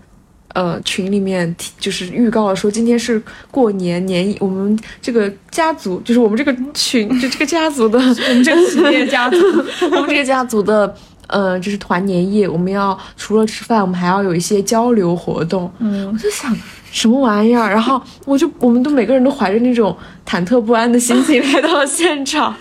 [0.59, 7.97] 呃，群里面提就是预告了说今天是过年年，我们这个家族就是我们这个群，就这个家族的，
[8.29, 9.37] 我们这个企业家族，
[9.93, 10.93] 我们这个家族的
[11.29, 15.71] 呃，就是团年夜，我们要除了吃饭，我们还要有一些交流活动。
[15.79, 16.53] 嗯，我就想
[16.91, 22.53] 什么玩意儿，然后我就我们都每个人都怀着那种忐忑不安的心情来到了现场。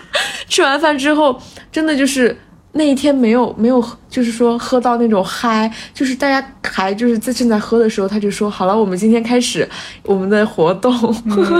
[0.48, 1.36] 吃完饭之后，
[1.72, 2.38] 真的就是。
[2.78, 9.68] 那一天没有没有，就是说喝到那种嗨，就是大家还就是在正在喝的时候，他就说好了，我们今天开始
[10.04, 10.92] 我们的活动，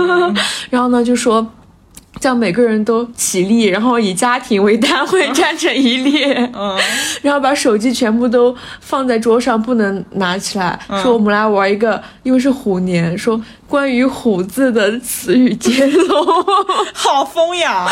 [0.71, 1.45] 然后呢就说
[2.21, 6.77] 叫每个人都起立，然后以家庭为单位站成一列，嗯，
[7.23, 10.79] 然后把手机全部都放在桌上，不能拿起来。
[11.03, 16.27] 说我们来玩一个，因为是虎年，说关于虎字的词语接龙。
[16.93, 17.89] 好风雅。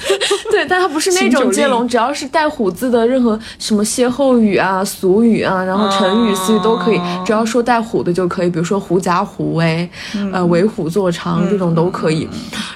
[0.50, 9.88] 对，但它不是那种接龙，只要是带虎字的任何什么歇后语啊、俗语啊，然后成语、词语都可以，只要说带虎的就可以，比如说狐假虎威，
[10.32, 12.28] 呃，为虎作伥这种都可以。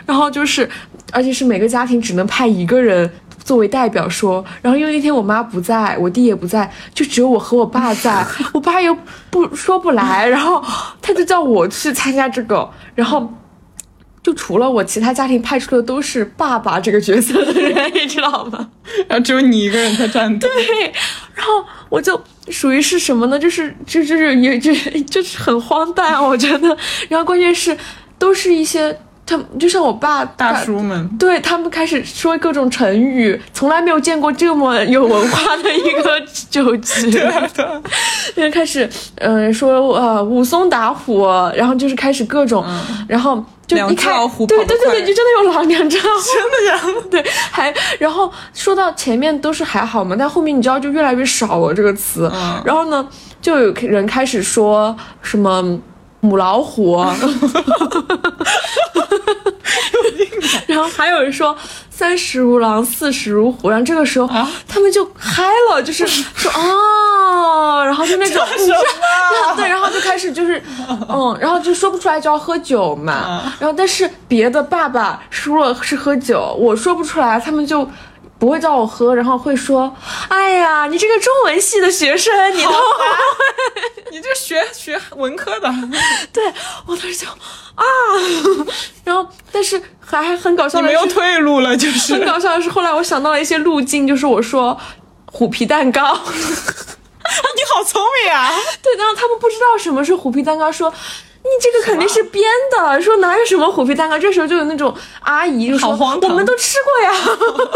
[0.07, 0.69] 然后就是，
[1.15, 3.11] 而且是每个家庭只能派一个人。
[3.45, 8.97] 作为代表说，然后因为那天我妈不在，我弟也不在，就只有我和我爸在， 我爸又
[9.29, 10.65] 不说不来，然后
[11.03, 13.31] 他就叫我去参加这个，然后
[14.23, 18.71] 就除了我，其他家庭派出的都是爸爸这个角色的人， 你知道吗？
[19.07, 20.49] 然后只有你一个人在战斗。
[20.49, 20.91] 对，
[21.35, 23.39] 然后我就属于是什么呢？
[23.39, 24.73] 就是就就是也就
[25.03, 26.75] 就是很荒诞，我觉得。
[27.11, 27.77] 然后关键是
[28.19, 37.11] 都是一些他们，就像我爸大叔们，对他们开始说各种成语，从来没有见过这么有文化的一个酒局。
[38.35, 42.65] 对就开始嗯、呃说呃武松打虎，然后就是开始各种，
[43.09, 47.01] 然后就两一开只老虎对对对对，就真的有老两只老虎， 真的呀？
[47.11, 52.31] 对，还然后说到前面都是还好嘛，但后面你知道就越来越少了这个词。
[52.35, 53.07] 嗯然后呢，
[53.41, 55.79] 就有人开始说什么
[56.25, 56.97] 母老虎，
[60.67, 61.57] 然后还有人说
[61.91, 63.69] 三十如狼，四十如虎。
[63.69, 70.61] 然后这个时候、啊他们就嗨了，就是说 哦，然后就那种然后 对，然后就开始就是
[71.09, 73.53] 嗯，然后就说不出来就要喝酒嘛。
[73.61, 77.89] 然后但是别的爸爸输了是喝酒，我说不出来，他们就。
[78.45, 79.91] 不会叫我喝，然后会说
[80.29, 82.71] ：“哎呀，你这个中文系的学生，你都
[84.13, 85.75] 你这学学文科的，
[86.31, 86.45] 对
[86.85, 87.83] 我当时就啊，
[89.03, 94.79] 然后但是还还很搞笑你没有，退路了，就是很搞笑的是，后来我想到了一些路径，就是我说
[95.33, 98.51] 虎皮蛋糕，你好聪明啊！
[98.83, 100.93] 对，然后他们不知道什么是虎皮蛋糕，说。
[101.45, 104.19] 你这个肯定是编的，说哪有什么虎皮蛋糕？
[104.19, 107.13] 这时候就有那种阿姨就说我们都吃过呀。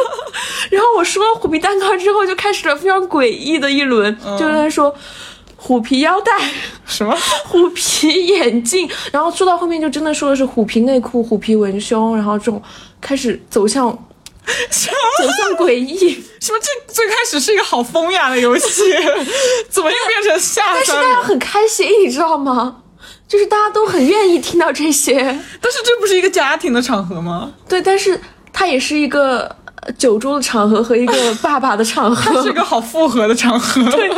[0.70, 4.94] 然后我说了虎皮蛋糕之后，就开始了非常诡异的一轮，就是在说
[5.56, 6.32] 虎皮腰带、
[6.86, 7.14] 什么？
[7.46, 12.62] 虎皮眼镜，然后说到后面就真的说的是虎皮内裤、虎皮文胸，然后这种
[13.02, 16.10] 开始走向走向诡异。
[16.40, 16.58] 什么？
[16.58, 18.82] 这最开始是一个好风雅的游戏，
[19.68, 20.92] 怎么又变成下但是？
[20.92, 22.82] 大家很开心，你知道吗？
[23.28, 25.14] 就是大家都很愿意听到这些。
[25.60, 27.52] 但是这不是一个家庭的场合吗？
[27.68, 28.18] 对，但是
[28.52, 32.42] 它也是一个呃酒桌的场合和一个爸爸的场合 它合。
[32.42, 34.10] 是一个好复合的场合， 对，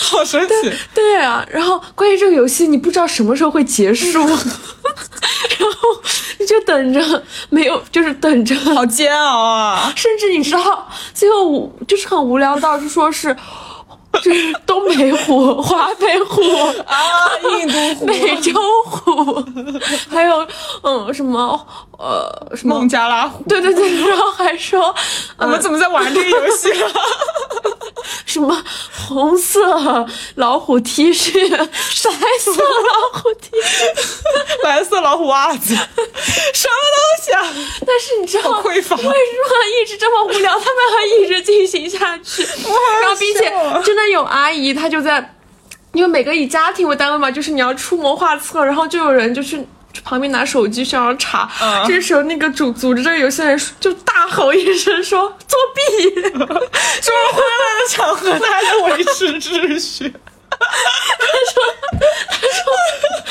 [0.00, 0.72] 好神奇。
[0.92, 5.88] 对啊，然后关于这个游戏，你不知道什么时候会结束， 然后
[6.40, 9.92] 你就等着，没有，就是等着，好煎熬啊！
[9.94, 13.34] 甚至你知道，最后无就是很无聊到就说是。
[14.22, 16.40] 就是东北虎、华北虎
[16.86, 16.96] 啊，
[17.58, 18.52] 印度虎、美洲
[18.86, 19.44] 虎，
[20.10, 20.46] 还有
[20.82, 21.66] 嗯什么
[21.98, 24.94] 呃什么孟加拉虎，对对对， 然后还说
[25.38, 26.90] 我们怎么在玩这个游戏了？
[28.26, 28.62] 什么
[29.08, 31.66] 红色老虎 T 恤、白
[32.40, 37.42] 色老虎 T 恤，蓝色老虎袜子，什么东西啊？
[37.86, 42.42] 但是你知道为什么一直这么无聊，他们还一直进行下去？
[42.42, 45.34] 然后并且啊真的有阿姨，她就在，
[45.92, 49.64] 因为每个以家庭为单位嘛，就是你要出谋划策，然后就有人就去。
[50.02, 60.12] 旁边拿手机想要查，嗯这时候那个组组织这个游戏的人就大吼一声说作弊，这么欢乐的场合，他还在维持秩序。
[60.50, 60.66] 他
[61.52, 61.62] 说
[62.28, 62.72] ：“他说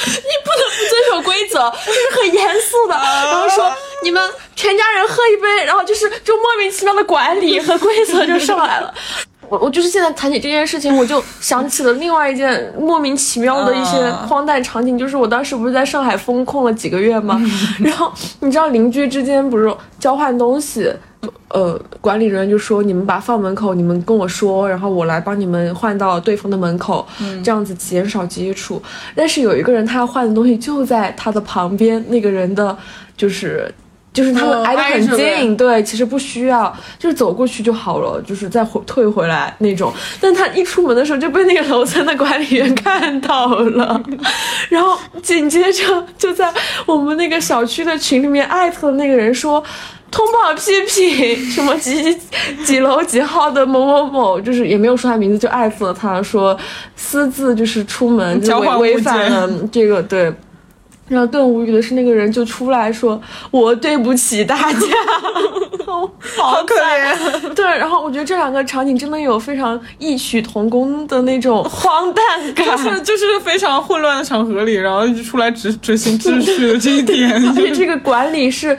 [0.05, 2.93] 你不能不遵守规则，这是很严肃的。
[2.93, 4.21] 然后说你们
[4.55, 8.93] 全家人喝一杯，然后就是就莫名其妙的管理和规则就上来了。
[9.53, 17.39] 我我就是现在谈起这件事情，我就想起了另外一件莫名其妙的一些荒诞场景，就是我当时不是在上海封控了几个月吗？
[17.79, 20.91] 然后你知道邻居之间不是交换东西，
[21.49, 27.05] 呃，管理人员就说你们把放门口，你们跟我说，然后我来帮你们换到对方的门口，
[27.43, 28.81] 这样子减少接触。
[29.15, 32.75] 但是有一个人他要换的东西就在他的旁边，那个人的
[33.15, 33.71] 就是。
[34.13, 39.91] 就是他们哦挨得很近，对，其实不需要，就是走过去就好了，就是再回退回来那种。
[40.21, 44.01] 但他一出门的时候就被那个楼层的管理员看到了，
[44.69, 46.53] 然后紧接着就在
[46.85, 49.63] 我们那个小区的群里面艾特了那个人说。
[50.13, 52.15] 通报批评什么几
[52.63, 56.55] 几楼几号的某某某，就是也没有说他名字，就艾特了他说
[56.95, 60.31] 私自就是出门就违违反了这个对。
[61.07, 64.79] 然后更无语的是，那个人就出来说：“我对不起大家。
[66.37, 67.53] ”好可怜。
[67.53, 78.77] 对，然后我觉得这两个场景真的有非常异曲同工的那种 荒诞感，就是就是非常混乱的场合里，然后就出来执执行秩序的这一点，而且这个管理是。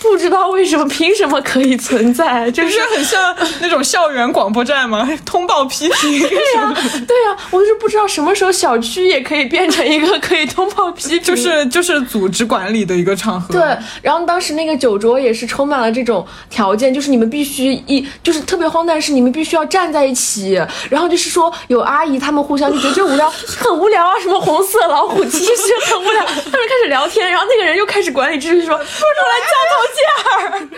[0.00, 2.50] 不知道为什么，凭什么可以存在？
[2.52, 5.08] 就是很像那种校园广播站吗？
[5.24, 6.18] 通报批评。
[6.20, 6.74] 对呀，
[7.06, 13.52] 对呀，我就是不知道什么时候小区也可以变成一个可以通报批评，就是就是组织管理的一个场合。
[13.52, 13.62] 对，
[14.02, 25.52] 然后当时那个酒桌也是充满了这种条件，就是你们必须一，就是特别荒诞是你们必须要站在一起，然后就是说有阿姨他们互相就觉得这无聊，很无聊啊，什么红色老虎其实
[25.86, 29.89] 很无聊，他们开始聊天，然后那个人又开始管理秩序，说说出来交头。
[29.94, 30.68] 劲儿，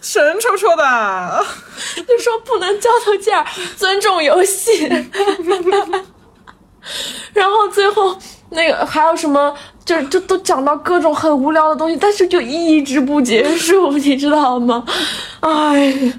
[0.00, 1.46] 神戳戳的，
[1.96, 3.44] 就说不能交头接耳，
[3.76, 4.88] 尊重游戏。
[7.34, 8.18] 然后最后
[8.50, 9.54] 那个还有什么，
[9.84, 14.82] 就是就都讲到各种很无聊的东西，但是就一直不结束，你知道吗？
[15.40, 16.12] 哎，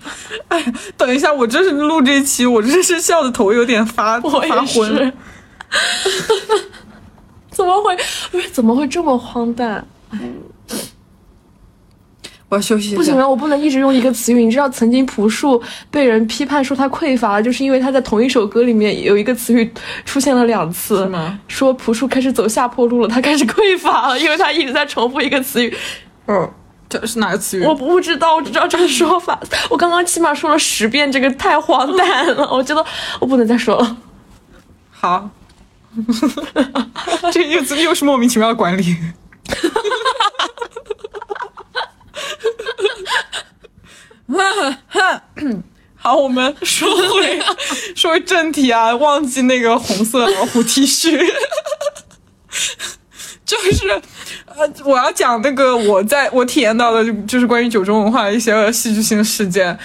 [0.50, 5.14] 哎，等一下，我这是录这期，我这是笑的头有点发发昏。
[7.52, 7.98] 怎么会？
[8.32, 9.86] 不是怎么会这么荒诞？
[12.50, 12.96] 我要休息。
[12.96, 14.44] 不行了，我不能一直用一个词语。
[14.44, 19.72] 你知道，曾经朴树被人批判说他匮乏，就是因为他在同一首歌里面有一个词语
[20.04, 21.04] 出现了两次。
[21.04, 21.40] 是吗？
[21.48, 25.72] 说朴树开始走下坡路了，他开始匮乏了，因为他一直在重复一个词语。
[26.26, 26.52] 嗯，
[26.90, 27.64] 这是哪个词语？
[27.64, 29.40] 我不知道，我只知道这个说法。
[29.70, 32.50] 我刚刚起码说了十遍，这个太荒诞了。
[32.52, 32.84] 我觉得
[33.20, 33.98] 我不能再说了。
[34.90, 35.30] 好，
[37.32, 38.98] 这又又是莫名其妙的管理。
[46.02, 47.42] 好，我们说回
[47.96, 51.12] 说回正题啊，忘记那个红色老虎 T 恤，
[53.46, 54.02] 就是
[54.46, 59.78] 呃，我要讲那个我在我体验到的，就是关于酒中文化一些戏剧性事件。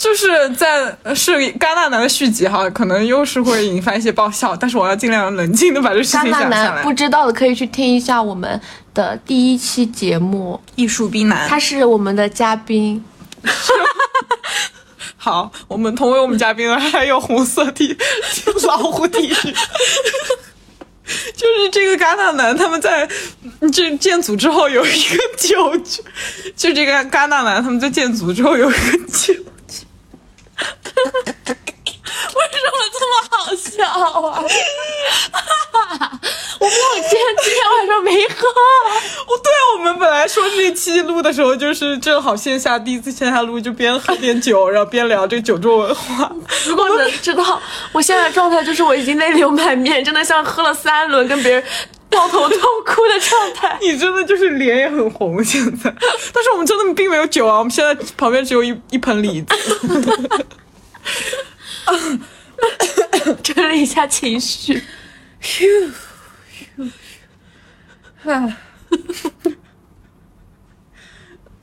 [0.00, 6.82] 就是在是戛纳男的续集哈，可能又是会引发一些爆笑，但是我要尽量冷静的把这事情讲下来。
[6.82, 8.58] 不知道的可以去听一下我们
[8.94, 13.04] 的第一期节目《艺术冰男》，他是我们的嘉宾。
[15.18, 17.94] 好，我们同为我们嘉宾的还有红色 T
[18.66, 19.52] 老虎 T 恤，
[21.36, 23.06] 就是这个戛纳男他们在
[23.70, 26.02] 这建组之后有一个酒局，
[26.56, 29.34] 就这个戛纳男他们在建组之后有一个酒。
[30.62, 30.66] 为
[32.52, 33.12] 什么这么
[33.50, 34.38] 好笑啊？
[36.60, 36.74] 我们
[37.08, 38.46] 今天今天晚上没喝。
[38.46, 46.30] 哦，对，我们本来说这期录的时候，就是正好线下第一次线下录，就边喝点酒，然后边聊这个酒桌文化。
[46.66, 47.60] 如果能知道
[47.92, 51.64] 我现在状态，就是我已经泪流满面，真的像喝了三轮，跟别人
[52.08, 53.76] 抱头痛哭的状态。
[53.82, 55.92] 你真的就是脸也很红现在，
[56.32, 59.56] 但是我们真的并没有酒啊，我们现在旁边只有一一盆李子。
[63.42, 64.82] 整理一下情绪，
[65.42, 65.64] 咻
[66.78, 66.90] 咻
[68.24, 68.56] 咻，啊，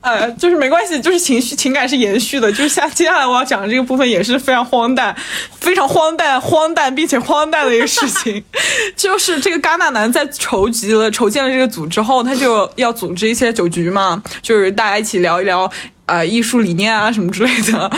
[0.00, 2.50] 呃，就是没关系，就是情绪情感是延续的。
[2.50, 5.14] 就是下接下来我要讲的这个部分也是非常荒诞、
[5.60, 8.42] 非常荒诞、荒诞并且荒诞的一个事情。
[8.96, 15.70] 就是这个戛纳男在筹集了、筹建了这个组之后，他就要组织一些酒局嘛，就是大家一起聊一聊
[16.06, 17.90] 啊艺术理念啊什么之类的。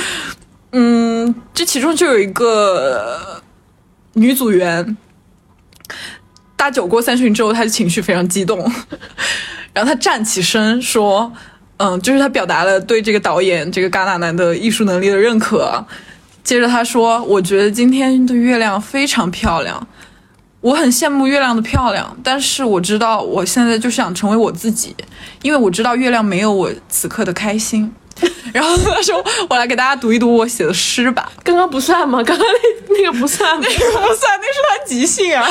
[0.73, 3.43] 嗯，这其中就有一个
[4.15, 4.97] 女组员，
[6.57, 8.59] 大酒过三巡之后，她的情绪非常激动，
[9.73, 11.33] 然后她站起身说
[11.79, 15.85] ：“嗯，就是她表达了对这个导演这个戛纳男的艺术能力的认可。”
[16.43, 19.87] 接着她说：“我觉得今天的月亮非常漂亮，
[20.61, 24.97] 我很羡慕月亮的漂亮，但是我知道我现在就想成为我自己，
[25.43, 27.93] 因为我知道月亮没有我此刻的开心。”
[28.53, 31.31] 然后他说：“我来给大家读一读我写的诗吧。
[31.45, 32.23] 刚刚不算吗？
[32.23, 35.49] 刚刚那那个不算， 那个不算，那是他即兴啊，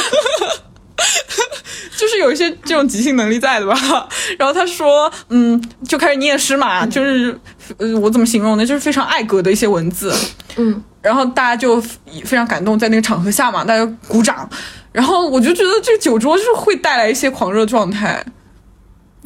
[1.98, 4.08] 就是有一些这种即兴能力在的吧。
[4.38, 7.38] 然后他说，嗯，就开始念诗嘛，就是
[7.78, 8.66] 呃，我怎么形容呢？
[8.66, 10.14] 就是非常爱格的一些文字，
[10.58, 10.84] 嗯。
[11.02, 14.48] 然后大家就非常感动，在那个场合下嘛，大家鼓掌。
[14.92, 18.22] 然后我就觉得这个酒桌就是会带来一些狂热状态。”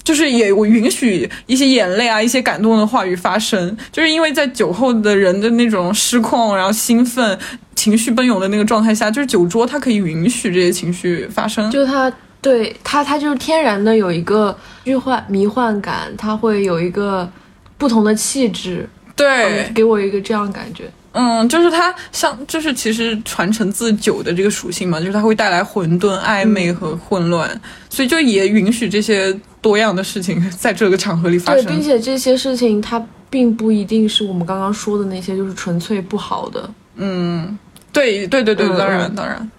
[0.03, 7.37] 就是也我允许一些眼泪啊，一些感动的话语发生，就是因为在酒后的人的那种失控，然后兴奋、
[7.75, 11.71] 情绪奔涌的那个状态下，就是酒桌它可以允许这些情绪发生。
[11.71, 17.31] 就它对它，它就是天然的有一个迷幻迷幻感，它会有一个
[17.77, 20.83] 不同的气质，对，给我一个这样感觉。
[21.13, 27.49] 嗯，就是它像，就是其实传承自酒的这个属性嘛，就是它会带来混沌、暧昧和混乱，
[27.89, 31.71] 所以就也允许这些多样的事情 在这个场合里发对，生。
[31.71, 37.57] 并且这些事情它并不一定是我们刚刚说的那些，就是纯粹不好的，嗯，
[37.91, 39.51] 对对对对，嗯当然嗯当然，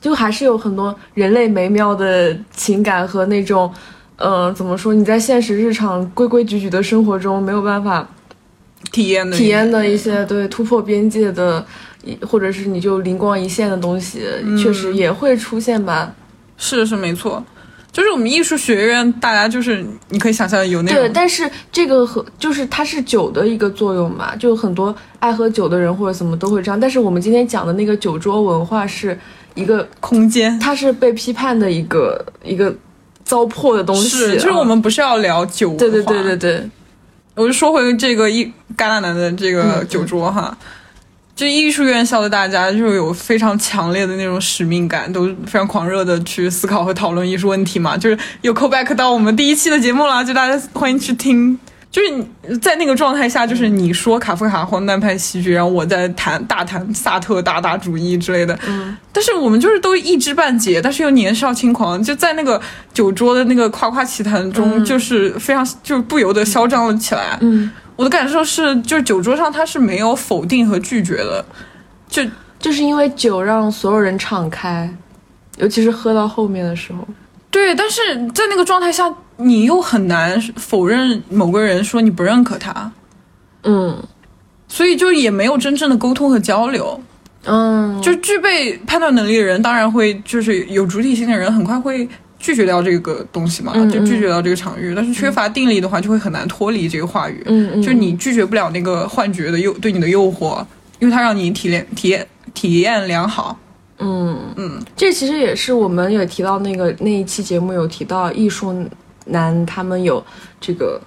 [0.00, 3.72] 就还是有很多人类美妙的情感和那种，
[4.16, 4.92] 呃，怎么说？
[4.92, 8.04] 你在现实日常规规矩矩的生活中没有办法
[8.92, 11.64] 体验的体验的一些对突破边界的，
[12.04, 14.22] 一或者是你就灵光一现的东西，
[14.62, 16.14] 确实也会出现吧。
[16.56, 17.44] 是是没错，
[17.90, 26.78] 就是我们艺术学院，大家就是你可以想象有那种对，但是这个和就是它是酒的一个作用嘛，就很多爱喝酒的人或者怎么都会这样。
[26.78, 29.18] 但是我们今天讲的那个酒桌文化是
[29.54, 30.56] 一个，空间。
[30.60, 32.72] 它是被批判的一个一个
[33.24, 34.08] 糟粕的东西。
[34.08, 36.70] 是，就是啊我们不是要聊酒文化，对对对对对，
[37.34, 38.44] 我就说回这个艺
[38.76, 40.56] 戛纳男的这个酒桌哈，
[41.34, 47.96] 就艺术院校的大家就有非常强烈的那种使命感，都非常狂热的去思考和讨论艺术问题嘛。
[47.96, 51.58] 就是有 call back 到我们第一期的节目啦，就大家欢迎去听。
[51.94, 62.60] 就是你在那个状态下，就是你说卡夫卡荒诞派戏剧，然后我在谈大谈萨特大大主义之类的，嗯，但是我们就是都一知半解，但是又年少轻狂，就在那个
[62.92, 64.84] 酒桌的那个夸夸其谈中，嗯。
[64.84, 67.38] 就是非常就是不由得嚣张了起来。
[67.42, 71.44] 嗯，我的感受是，就是酒桌上他是没有否定和拒绝的，
[72.08, 72.24] 就
[72.58, 74.92] 就是因为酒让所有人敞开，
[75.58, 77.06] 尤其是喝到后面的时候。
[77.52, 78.00] 对，但是
[78.32, 82.90] 在那个状态下，你又很难否认某个人说你不认可他，
[83.62, 83.96] 嗯
[84.68, 87.00] 所以就也没有真正的沟通和交流。
[87.46, 92.08] 嗯，就具备判断能力的人，当然会就是有主体性的人，很快会
[92.38, 94.94] 拒绝掉这个东西嘛，嗯就拒绝掉这个场域。
[94.94, 97.42] 但是缺乏定力的话，就会很难脱离这个话语。
[97.44, 100.64] 嗯嗯，就你拒绝不了那个幻觉的诱对你的诱惑，
[101.00, 103.58] 因为它让你体验体验体验良好。
[103.98, 108.72] 嗯嗯，这其实也是我们也提到那个那一期节目有提到艺术
[109.26, 110.24] 男他们有
[110.60, 111.00] 这个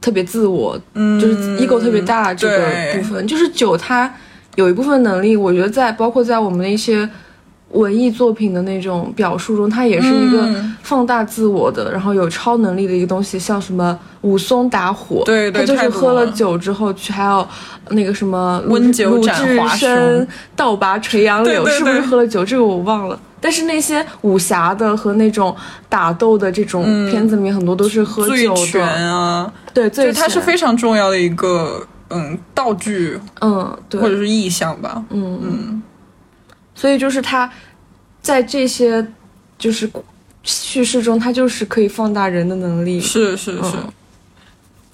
[0.00, 4.12] 特别自我，嗯，就是 ego 特别大这个部分，就是酒它
[4.56, 7.08] 有一部分能力，我觉得在包括在我们的一些
[7.70, 10.70] 文艺作品的那种表述中，它也是一个嗯。
[10.84, 17.48] 放大自我的，然后有超能力的一个东西，像什么武松打虎，对对他就是喝了了酒之后去，还有
[17.88, 21.78] 那个什么温酒斩华深倒拔垂杨柳，对对。
[21.78, 22.44] 是不是喝了酒？
[22.44, 23.18] 这个我忘了。
[23.44, 25.54] 但是那些武侠的和那种
[25.86, 27.12] 打斗的这种嗯。
[27.12, 33.20] 片子里面，很多都是喝酒醉拳的，啊，对，醉就它是非常重要的一个嗯道具。
[33.42, 35.04] 嗯，对，或者是意象吧。
[35.10, 35.38] 嗯。
[35.42, 35.82] 嗯，嗯，
[36.74, 37.50] 所以就是它
[38.22, 39.06] 在这些
[39.58, 39.90] 就是
[40.42, 42.98] 叙事中，它就是可以放大人的能力。
[42.98, 43.92] 是是是，嗯。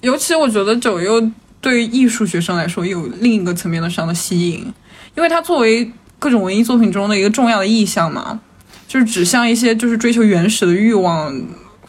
[0.01, 1.31] 尤其我觉得九又
[1.61, 4.73] 对于艺术学生来说有另一个层面的上的吸引，
[5.15, 5.89] 因为它作为
[6.21, 8.39] 各种文艺作品中的一个重要的意象嘛，
[8.87, 11.35] 就是指向一些就是追求原始的欲望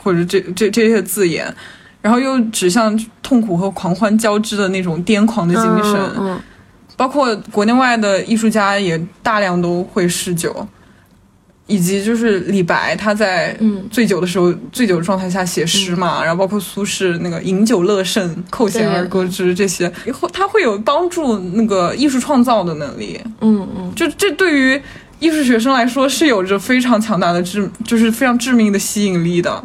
[0.03, 1.55] 或者这这这些字眼，
[2.01, 6.41] 然后又指向痛苦和狂欢交织的那种癫狂的精神，嗯
[6.97, 10.67] 包括国内外的艺术家也大量都会嗜酒，
[11.73, 13.83] 以及就是李白他在嗯。
[13.91, 23.93] 醉酒的时候，醉酒的状态下写诗嘛，然后包括苏轼那个饮酒乐甚，扣舷而歌之这些，以后他会有帮助那个艺术创造的能力，嗯嗯。
[23.95, 24.81] 就这对于
[25.19, 29.63] 艺术学生来说是有着非常强大的致，就是非常致命的吸引力的。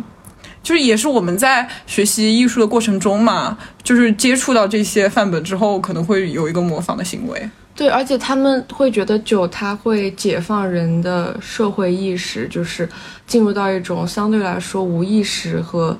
[0.61, 7.49] 就是也是我们在学习艺术的过程中嘛，就是接触到这些范本之后，可能会有一个模仿的行为。
[7.77, 12.89] 对，而且他们会觉得酒它会解放人的社会意识，就是
[13.27, 15.95] 进入到一种相对来说无意识和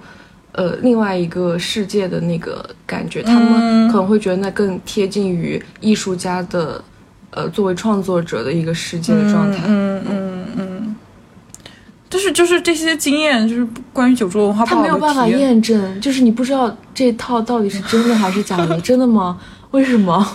[0.53, 3.21] 呃另外一个世界的那个感觉。
[3.21, 6.83] 他们可能会觉得那更贴近于艺术家的
[7.29, 9.59] 呃作为创作者的一个世界的状态。
[9.67, 10.95] 嗯嗯嗯。
[12.09, 19.37] 就是就是这些经验，就是关于酒桌文化他没有办法验证，就是你不知道这套到底是真的还是假的，真的吗？
[19.69, 20.25] 为什么？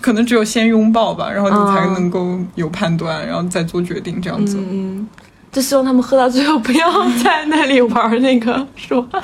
[0.00, 4.56] 可能只有先拥抱吧，然后你才能够有判断，然后再做决定，这样子。
[4.58, 5.06] 嗯，
[5.50, 9.20] 就希望他们喝到最后不要在那里玩那个，是吧？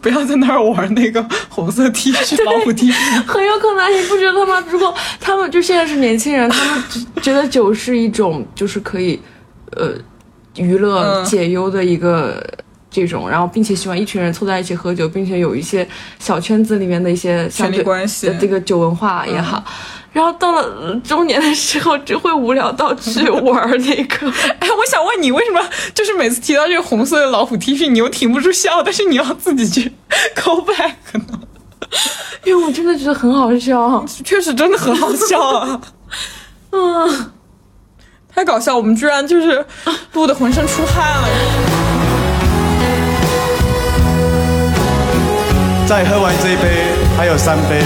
[0.00, 3.22] 不要在那儿玩那个红色 T 恤、老虎 T 恤。
[3.26, 4.62] 很有可能，你不觉得吗？
[4.70, 6.84] 如果他们就现在是年轻人，他们
[7.22, 9.20] 觉得酒是一种就是可以，
[9.76, 9.94] 呃，
[10.56, 12.42] 娱乐解忧的一个
[13.00, 15.86] 这种，然后并且喜欢一群人凑在一起喝酒，并且有一些
[16.18, 19.62] 小圈子里面的一些相对关系的这个酒文化也好。
[20.10, 24.28] 然后到了呃中年的时候，就会无聊到去玩那个，
[24.58, 25.60] 哎，我想问你，为什么
[25.94, 29.92] 就是每次提到这个红色的老虎 T 恤，你又停不住笑，但是你要自己去
[30.34, 31.40] call back 呢？
[32.44, 34.04] 因为我真的觉得很好笑。
[34.24, 35.80] 确实真的很好笑啊！
[36.72, 37.32] 嗯，
[38.34, 39.64] 太搞笑，我们居然就是
[40.14, 41.67] 录的浑身出汗了。
[45.88, 46.84] 再喝完这一杯，
[47.16, 47.82] 还有三杯。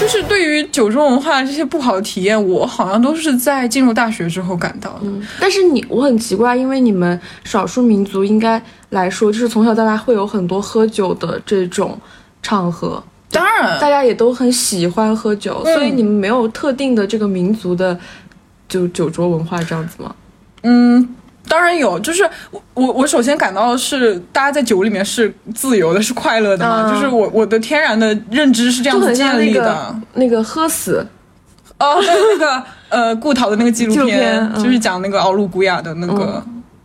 [0.00, 5.00] 就是对于酒桌文化这些不好的体验，我好像都是在进入大学之后感到的。
[5.38, 12.00] 但是你我很奇怪，因为你们少数民族应该来说，就是从小到大会有很多喝酒的这种
[12.42, 18.00] 场合，当然，大家也都很喜欢喝酒，所以你们没有特定的这个民族的
[18.66, 20.14] 就酒桌文化这样子吗？
[20.62, 21.14] 嗯。
[21.48, 29.94] 当然有，就是我我我首先感到的是，大家在酒里面是自由的，是快乐的嘛，就是我我的天然的认知是这样子建立的。
[30.14, 31.06] 那个喝死，
[31.78, 36.44] 哦， 那个呃，顾陶的那个纪录片，就是讲那个奥鲁古雅的那个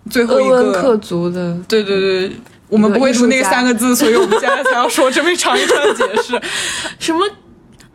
[0.09, 1.55] 最后一个克族的。
[1.67, 2.31] 对对对，
[2.69, 6.41] 我们不会读那三个字，所以我们现在才要说这么长一段解释。
[6.99, 7.19] 什么？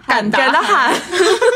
[0.08, 0.94] 敢敢的喊，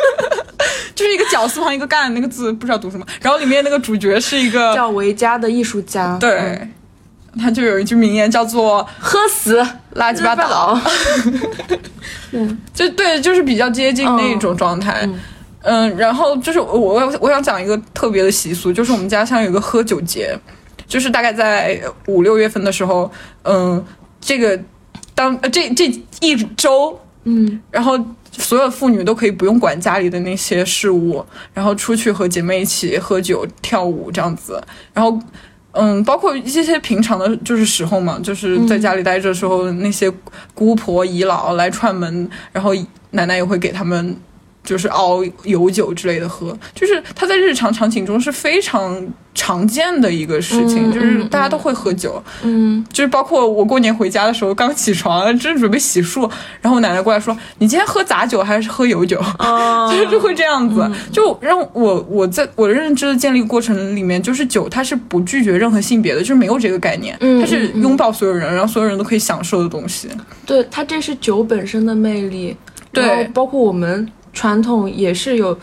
[0.95, 3.05] 就是一个绞丝旁一个干那个字，不知道读什么。
[3.21, 6.69] 然后里面那个主角是一个 叫维嘉的艺术家，对，
[7.41, 9.61] 他就有一句名言叫做“喝死
[9.95, 10.79] 垃圾八倒”，
[12.33, 15.09] 嗯，就对，就是比较接近那种状态。
[15.65, 20.37] 嗯，然后就是我我我想讲一个特别的习俗，就是我们家乡有一个喝酒节，
[20.89, 23.11] 就是大概在五六月份的时候，
[23.45, 23.85] 嗯，
[24.21, 24.59] 这个
[25.15, 25.87] 当这这
[26.21, 27.99] 一周，嗯，然后。
[28.35, 34.59] 所有妇女都可以不用管家里的那些事务，然后出去和姐妹一起喝酒、跳舞这样子。
[34.95, 35.19] 然后，
[35.73, 40.11] 嗯，包括一些些平常的，就是时候嘛，就是在家里待着的时候，那些
[40.55, 42.75] 姑婆姨姥来串门，然后
[43.11, 44.17] 奶奶也会给他们。
[44.65, 49.05] 就是熬油酒之类的喝，就是它在日常场景中是非常
[49.35, 59.21] 常见的一个事情，就是大家都会喝酒，嗯，就是包括我过年回家的时候，刚起床正准备洗漱，然后我奶奶过来说：“你今天喝杂酒还是喝油酒？”
[59.91, 70.09] 就是会这样子，就让我我在我的认知的建立过程里面，就是酒它是不拒绝任何性别的，就是没有这个概念，它是拥抱所有人，然后所有人都可以享受的东西。
[70.47, 72.57] 对，它这是酒本身的魅力，
[72.93, 74.09] 对，包括我们。
[74.33, 75.59] 传统也是有，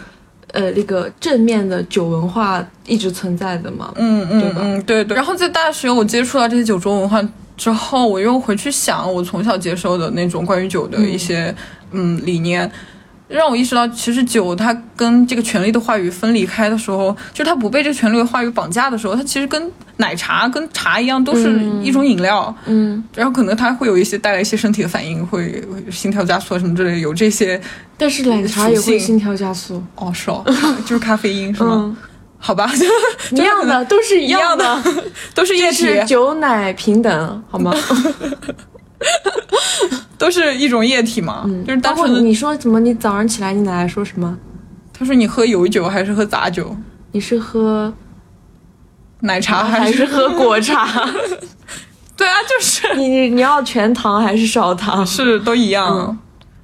[0.52, 5.16] 呃，那个正面的酒文化一直存在的嘛，嗯嗯嗯，对对。
[5.16, 7.22] 然后在大学我接触到这些酒桌文化
[7.58, 11.54] 之后，我又回去想我从小接受的那种关于酒的一些
[11.92, 12.72] 嗯理念。
[13.30, 22.54] 让我意识到，其实酒它跟这个权力的话语分离开的时候，就是它不被这个权力的话语绑架的时候，它其实跟奶茶、跟茶一样，都是一种饮料。
[22.66, 27.62] 嗯，然后可能它会有一些带来一些身体的反应，会心跳加速什么之类，有这些。
[27.98, 29.84] 但是奶茶也会心跳加速。
[29.96, 30.44] 哦，是哦，
[30.86, 31.96] 就是咖啡因是吗？
[32.42, 32.72] 好吧，
[33.32, 34.84] 一样的，都是一样的，
[35.36, 35.86] 都是液体。
[36.08, 37.76] 酒奶平等，好吗？
[40.18, 42.22] 都是一种液体嘛，就是单纯的。
[42.22, 42.80] 你说怎么？
[42.80, 44.38] 你早上起来，你奶奶说什么？
[44.94, 46.76] 她说你喝油酒还是喝杂酒？
[47.12, 47.94] 你是喝
[49.22, 50.88] 奶茶还是喝果茶？
[52.18, 55.06] 对啊，就是你你要全糖还是少糖？
[55.08, 56.18] 是都一样。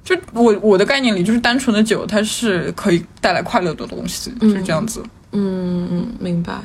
[0.04, 5.02] 就我我的概念里，就是单纯的酒，它是可以带来快乐的东西，就是这样子。
[5.32, 6.60] 嗯嗯，明白。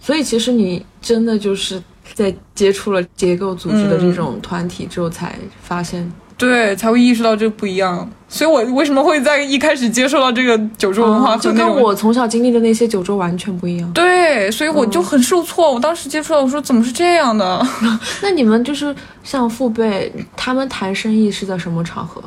[0.00, 1.80] 所以其实你真的就是。
[2.14, 8.08] 在接触了结构组织的这种团体之后，才发现，对，才会意识到这个不一样。
[8.28, 13.92] 所以我为什么会在一开始接受到这个九州文化，就跟我从小经历的那些九州完全不一样。
[13.92, 15.72] 对，所以我就很受挫。
[15.72, 17.66] 我当时接触到，我说怎么是这样的？
[18.22, 18.94] 那你们就是
[19.24, 22.22] 像父辈，他们谈生意是在什么场合？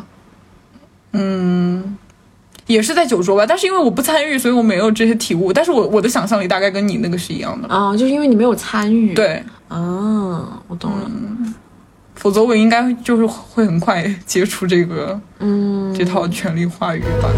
[1.14, 1.98] 嗯。
[2.66, 5.52] 也是在酒桌吧，但是因为我不参与，所以我没有这些体悟。
[5.52, 9.14] 但是我我的想象力大概跟你那个是一样的啊，就是因为你没有参与。
[9.14, 9.44] 对，
[9.74, 11.10] 啊，我懂了。
[12.14, 17.30] 否则我应该就是会很快接触这个，嗯，这套权力话语吧。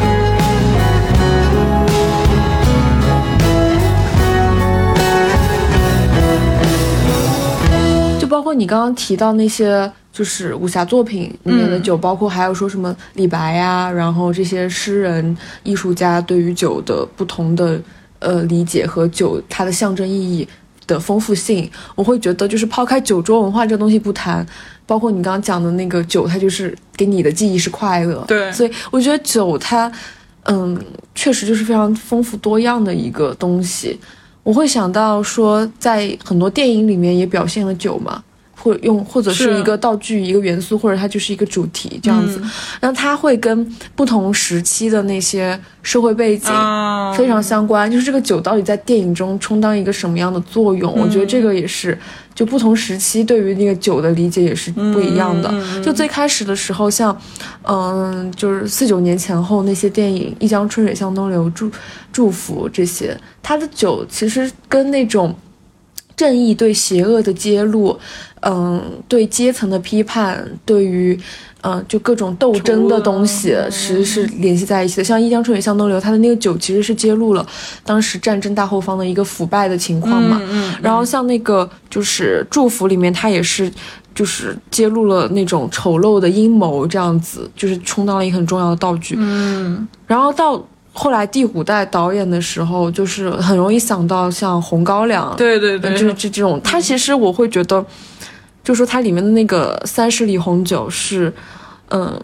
[8.20, 9.90] 就包括你刚刚提到那些。
[10.16, 17.78] 就是武侠作品里面的酒，包括还有说什么李白呀，然后这些诗人、艺术家对于酒的不同的
[18.20, 20.48] 呃理解和酒它的象征意义
[20.88, 24.46] 的丰富性，我会觉得就是抛开酒桌文化这个东西不谈，
[24.86, 29.92] 包括你刚刚讲的那个酒，它就是给你的记忆是快乐，对，所以我觉得酒它
[30.44, 30.80] 嗯
[31.14, 34.00] 确实就是非常丰富多样的一个东西。
[34.44, 38.24] 我会想到说，在很多电影里面也表现了酒嘛。
[38.66, 42.42] 或者用或者是是一个道具、一个元素，或者它就是一个主题这样子。
[42.80, 43.64] 然后它会跟
[43.96, 50.92] 不同时期的那些社会背景啊非常相关，就是这个酒到底在电影中充当一个什么样的作用？
[51.00, 51.96] 我觉得这个也是，
[52.34, 55.54] 就不同时期对于那个酒的理解也是不一样的。
[55.84, 57.16] 就最开始的时候，像，
[57.62, 61.70] 嗯，就是四九年前后那些电影《一江春水向东流》、祝
[62.12, 65.36] 祝福这些，它的酒其实跟那种。
[66.16, 67.98] 正义对邪恶的揭露，
[68.42, 71.20] 嗯，对阶层的批判，对于，
[71.62, 75.04] 嗯，就各种斗争的东西，其实是联系在一起的。
[75.04, 77.46] 像《一江春水向东流》，它的那个酒其实是揭露了
[77.84, 80.42] 当时战争大后方的一个腐败的情况嘛。
[80.50, 83.72] 嗯然后像那个就是《祝福》里面，它也是。
[84.16, 89.14] 就是揭露了那种丑陋的阴谋，这样子就是充当了一个很重要的道具。
[89.20, 90.66] 嗯然后到
[90.96, 97.86] 后来第五代导演的时候，就是很容易想到像红高粱，对对对，就是这这种，它其实我会觉得，
[98.64, 101.32] 就说它里面的那个三十里红酒是，
[101.90, 102.20] 嗯。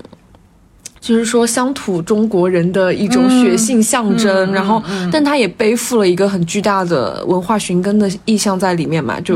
[1.01, 4.79] 就是说，乡土中国人的一种血性象征，然后，
[5.11, 9.35] 但它也背负了一个很巨大的文化寻根的意象在里面嘛，就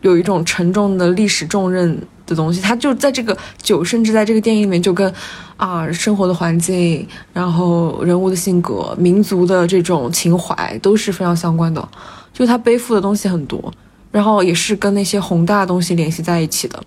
[0.00, 1.96] 有一种沉重的历史重任
[2.26, 2.60] 的东西。
[2.60, 5.12] 它就在这个酒，甚至在这个电影里面，就跟
[5.56, 11.88] 啊生活的环境，然后人物的性格、民族的这种情怀都是非常相关的。
[12.32, 13.72] 就他背负的东西很多，
[14.10, 16.82] 然后也是跟那些宏大的东西联系在一起的。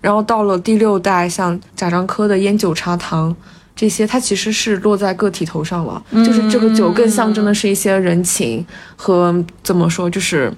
[0.00, 3.34] 然后到了第六代，像贾樟柯的烟酒茶糖。
[3.78, 8.64] 这些它其实是落在个体头上了，就是这个酒更象征的是一些人情
[8.96, 10.50] 和怎么说，就是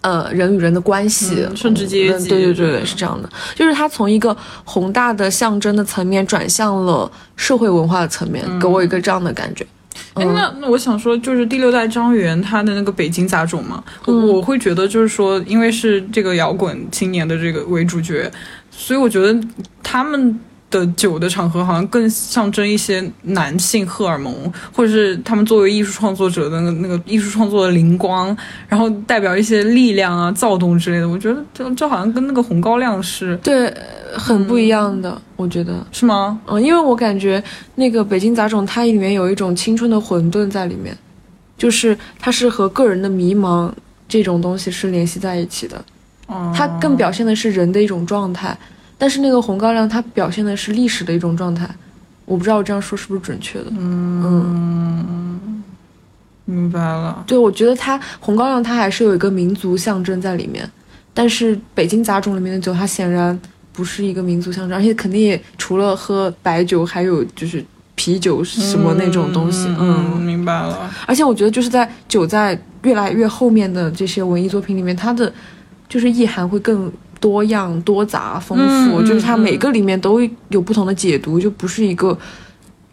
[0.00, 9.66] 呃人与人的关系，嗯甚至阶级嗯对对对对，是这样的，就是它从一个宏大的象征的层面转向了社会文化的层面，给我一个这样的感觉。
[10.14, 18.30] 哎，那那我想说，就是第六代张元他的那个北京杂种嘛，嗯我会觉得就是说，因为是这个摇滚青年的这个为主角，
[18.70, 19.38] 所以我觉得
[19.82, 20.40] 他们。
[20.70, 28.36] 的酒的场合好像更象征一些男性荷尔蒙，或者是他们作为艺术创作者的那个那个艺术创作的灵光，
[28.68, 31.08] 然后代表一些力量啊、躁动之类的。
[31.08, 33.72] 我觉得这这好像跟那个红高粱是对，
[34.12, 35.86] 很不一样的，我觉得。
[35.90, 36.38] 是吗？
[36.46, 37.42] 嗯，因为我感觉
[37.76, 40.96] 那个北京杂种，它里面有一种青春的混沌在里面，
[41.56, 43.72] 就是它是和个人的迷茫
[44.06, 45.82] 这种东西是联系在一起的。
[46.28, 48.54] 嗯它更表现的是人的一种状态，
[48.98, 51.66] 但是那个红高粱它表现的是历史的一种状态。
[52.24, 53.66] 我不知道我这样说是不是准确的。
[53.70, 55.62] 嗯
[56.44, 57.24] 明白了。
[57.26, 60.70] 对，我觉得它红高粱它还是有一个民族象征在里面，
[61.14, 63.38] 但是北京杂种里面的酒，它显然
[63.72, 69.66] 不是一个民族象征，而且肯定也除了喝白酒，还有就是啤酒什么那种东西。
[69.78, 70.90] 嗯，嗯，明白了。
[71.06, 75.32] 而且我觉得就是在酒在越来越后面的这些文艺作品里面，它的
[75.88, 76.90] 就是意涵会更
[77.20, 82.16] 多样、多杂、丰富，嗯就是它嗯每个里面都有不同的解读，就不是一个。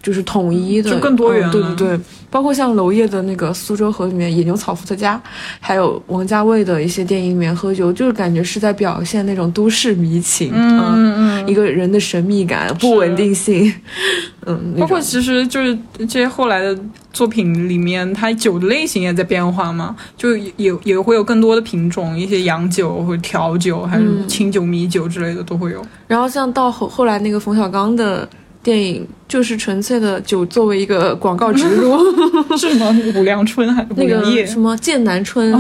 [0.06, 1.76] 就是统一的，就更多元嗯对了。
[1.76, 1.88] 对。
[1.88, 2.00] 对，
[2.30, 5.20] 包括像娄烨的那个《苏州河》里面野牛草伏特加，
[5.60, 13.74] 还有王家卫的一些电影里面喝酒，就是感觉是在表现那种都市迷情，嗯嗯嗯一个人的神秘感、不稳定性，
[14.46, 16.78] 嗯，包括其实就是这些后来的
[17.12, 24.28] 作品里面，它酒的类型也在变化嘛，就也也会有更多的品种，一些洋酒或者调酒，还是嗯。
[24.28, 25.82] 清酒、米酒之类的都会有。
[26.08, 28.28] 然后像到后后来那个冯小刚的
[28.66, 32.00] 电影，就是纯粹的酒作为一个广告植入，
[32.58, 34.46] 是吗五粮春还是五那个？
[34.48, 35.56] 什么剑南春，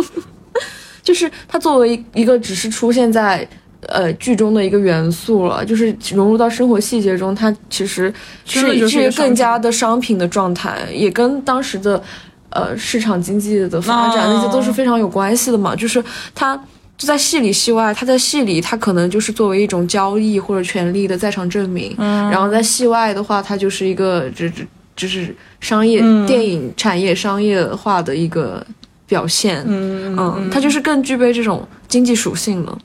[1.04, 3.46] 就是它作为一个只是出现在。
[3.88, 8.12] 呃，剧中的一个元素了，就是融入到生活细节中，它其实
[8.44, 12.02] 是是更加的商品的状态，也跟当时的
[12.50, 15.76] 呃市场经济的发展、哦那些都是非常有关系的嘛。
[15.76, 16.02] 就是
[16.34, 16.60] 它
[16.98, 24.64] 就在戏里戏外，他在戏里他可能就是作为一种交易或者权利的在场证明，嗯然后在戏外的话，他就是一个这这
[24.96, 28.66] 就是商业、嗯电影产业商业化的一个
[29.06, 29.62] 表现。
[29.66, 32.78] 嗯嗯，它就是更具备这种经济属性了，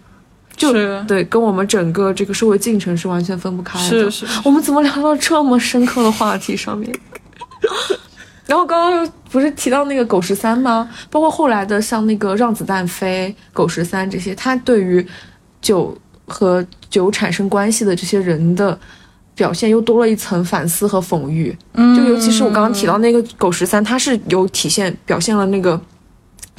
[0.58, 4.12] 就是对，跟我们整个这个社会进程是完全分不开的。
[4.12, 6.94] 是是，我们怎么聊到这么深刻的话题上面？
[8.46, 10.90] 然后刚刚又不是提到那个狗十三吗？
[11.10, 15.06] 包括后来的像那个让子弹飞、狗十三这些，他对于
[15.62, 18.78] 酒和酒产生关系的这些人的
[19.34, 21.58] 表现，又多了一层反思和讽喻。
[21.76, 25.80] 嗯就尤其是我刚刚提到那个狗十三，他是有体现表现了那个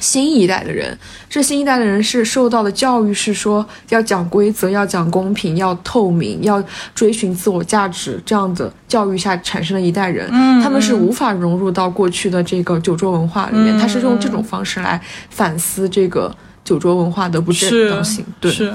[0.03, 0.97] 新一代的人，
[1.29, 6.61] 这新一代的人是受到的教育是说要讲规则，要讲公平，要透明，要
[6.93, 16.35] 追寻自我价值这样的教育下产生的一代人，嗯他们是无法融入到过去的这个酒桌文化里面，他是用这种方式来反思这个
[16.65, 18.73] 酒桌文化的不正当性，对，是。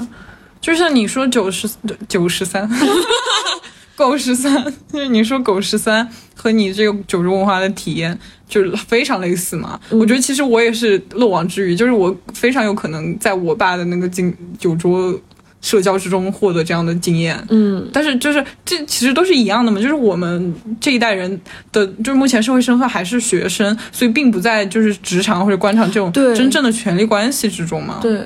[0.59, 1.69] 就像你说九十
[2.09, 2.69] 九十三，
[3.99, 9.77] 狗十三，就是你说狗十三和你这个九州文化的体验就是非常类似嘛。
[9.89, 15.13] 我觉得其实我也是漏网之鱼，就是我非常有可能在我爸的那个经酒桌
[15.59, 17.37] 社交之中获得这样的经验。
[17.49, 21.29] 嗯，但是就是这其实都是一样的嘛，就是我们这一代人
[21.73, 27.99] 的就是目前社会身份还是学生，所以并不在就是职场或者官场这种真正的权力关系之中嘛。
[28.01, 28.25] 对，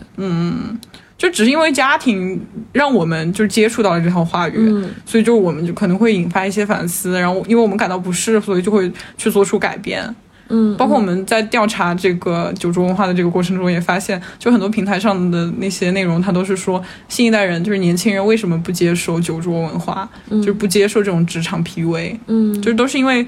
[1.24, 2.38] 就只是因为家庭
[2.74, 4.89] 让我们就接触到了这套话语，嗯。
[5.05, 10.13] 所以就我们就可能会引发一些反思，然后因为我们感到不适，所以就会去做出改变。
[10.49, 23.26] 嗯，包括我们在调查这个酒桌文化的这个过程中，也发现，就很多平台上的那些内容，它都是说新一代人，就是年轻人为什么不接受酒桌文化，就是不接受这种职场 PUA，嗯，就是都是因为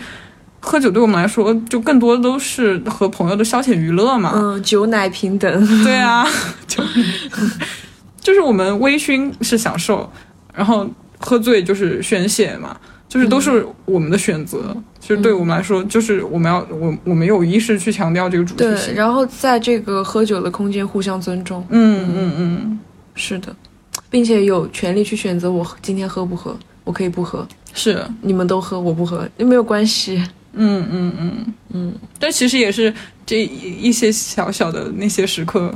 [0.60, 4.34] 喝酒对我们来说，就更多都是和朋友的消遣娱乐嘛。
[4.36, 6.28] 嗯，酒奶平等，对啊，
[6.68, 6.84] 就
[8.26, 10.12] 就是我们微醺是享受，
[10.52, 12.76] 然后喝醉就是宣泄嘛，
[13.08, 14.76] 就是都是我们的选择。
[15.00, 22.80] 其实对我们来说，就是我们要我我们有意识去强调这个主题对，然后在这个喝酒的空间互相尊重，嗯嗯嗯，
[23.14, 23.56] 是的，
[24.10, 30.18] 并且有权利去选择我今天喝不喝，我可以不喝，是，你们都喝我不喝也没有关系。
[30.54, 31.94] 嗯嗯嗯嗯。
[32.18, 32.92] 但其实也是
[33.24, 35.72] 这一些小小的那些时刻，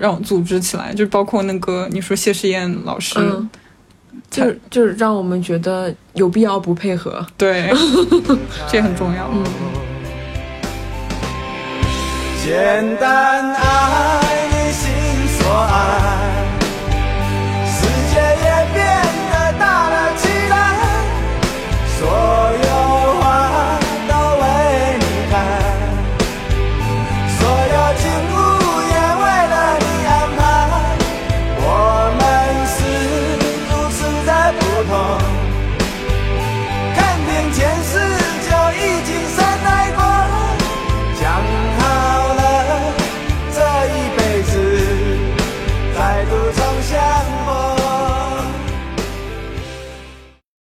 [0.00, 3.48] 让我组织起来，就包括那个你说谢师宴老师，嗯，
[4.30, 7.24] 就就是让我们觉得有必要不配合。
[7.36, 7.70] 对，
[8.66, 9.28] 这很重要。
[9.32, 9.44] 嗯
[12.42, 14.90] 简单爱你心
[15.38, 16.19] 所爱，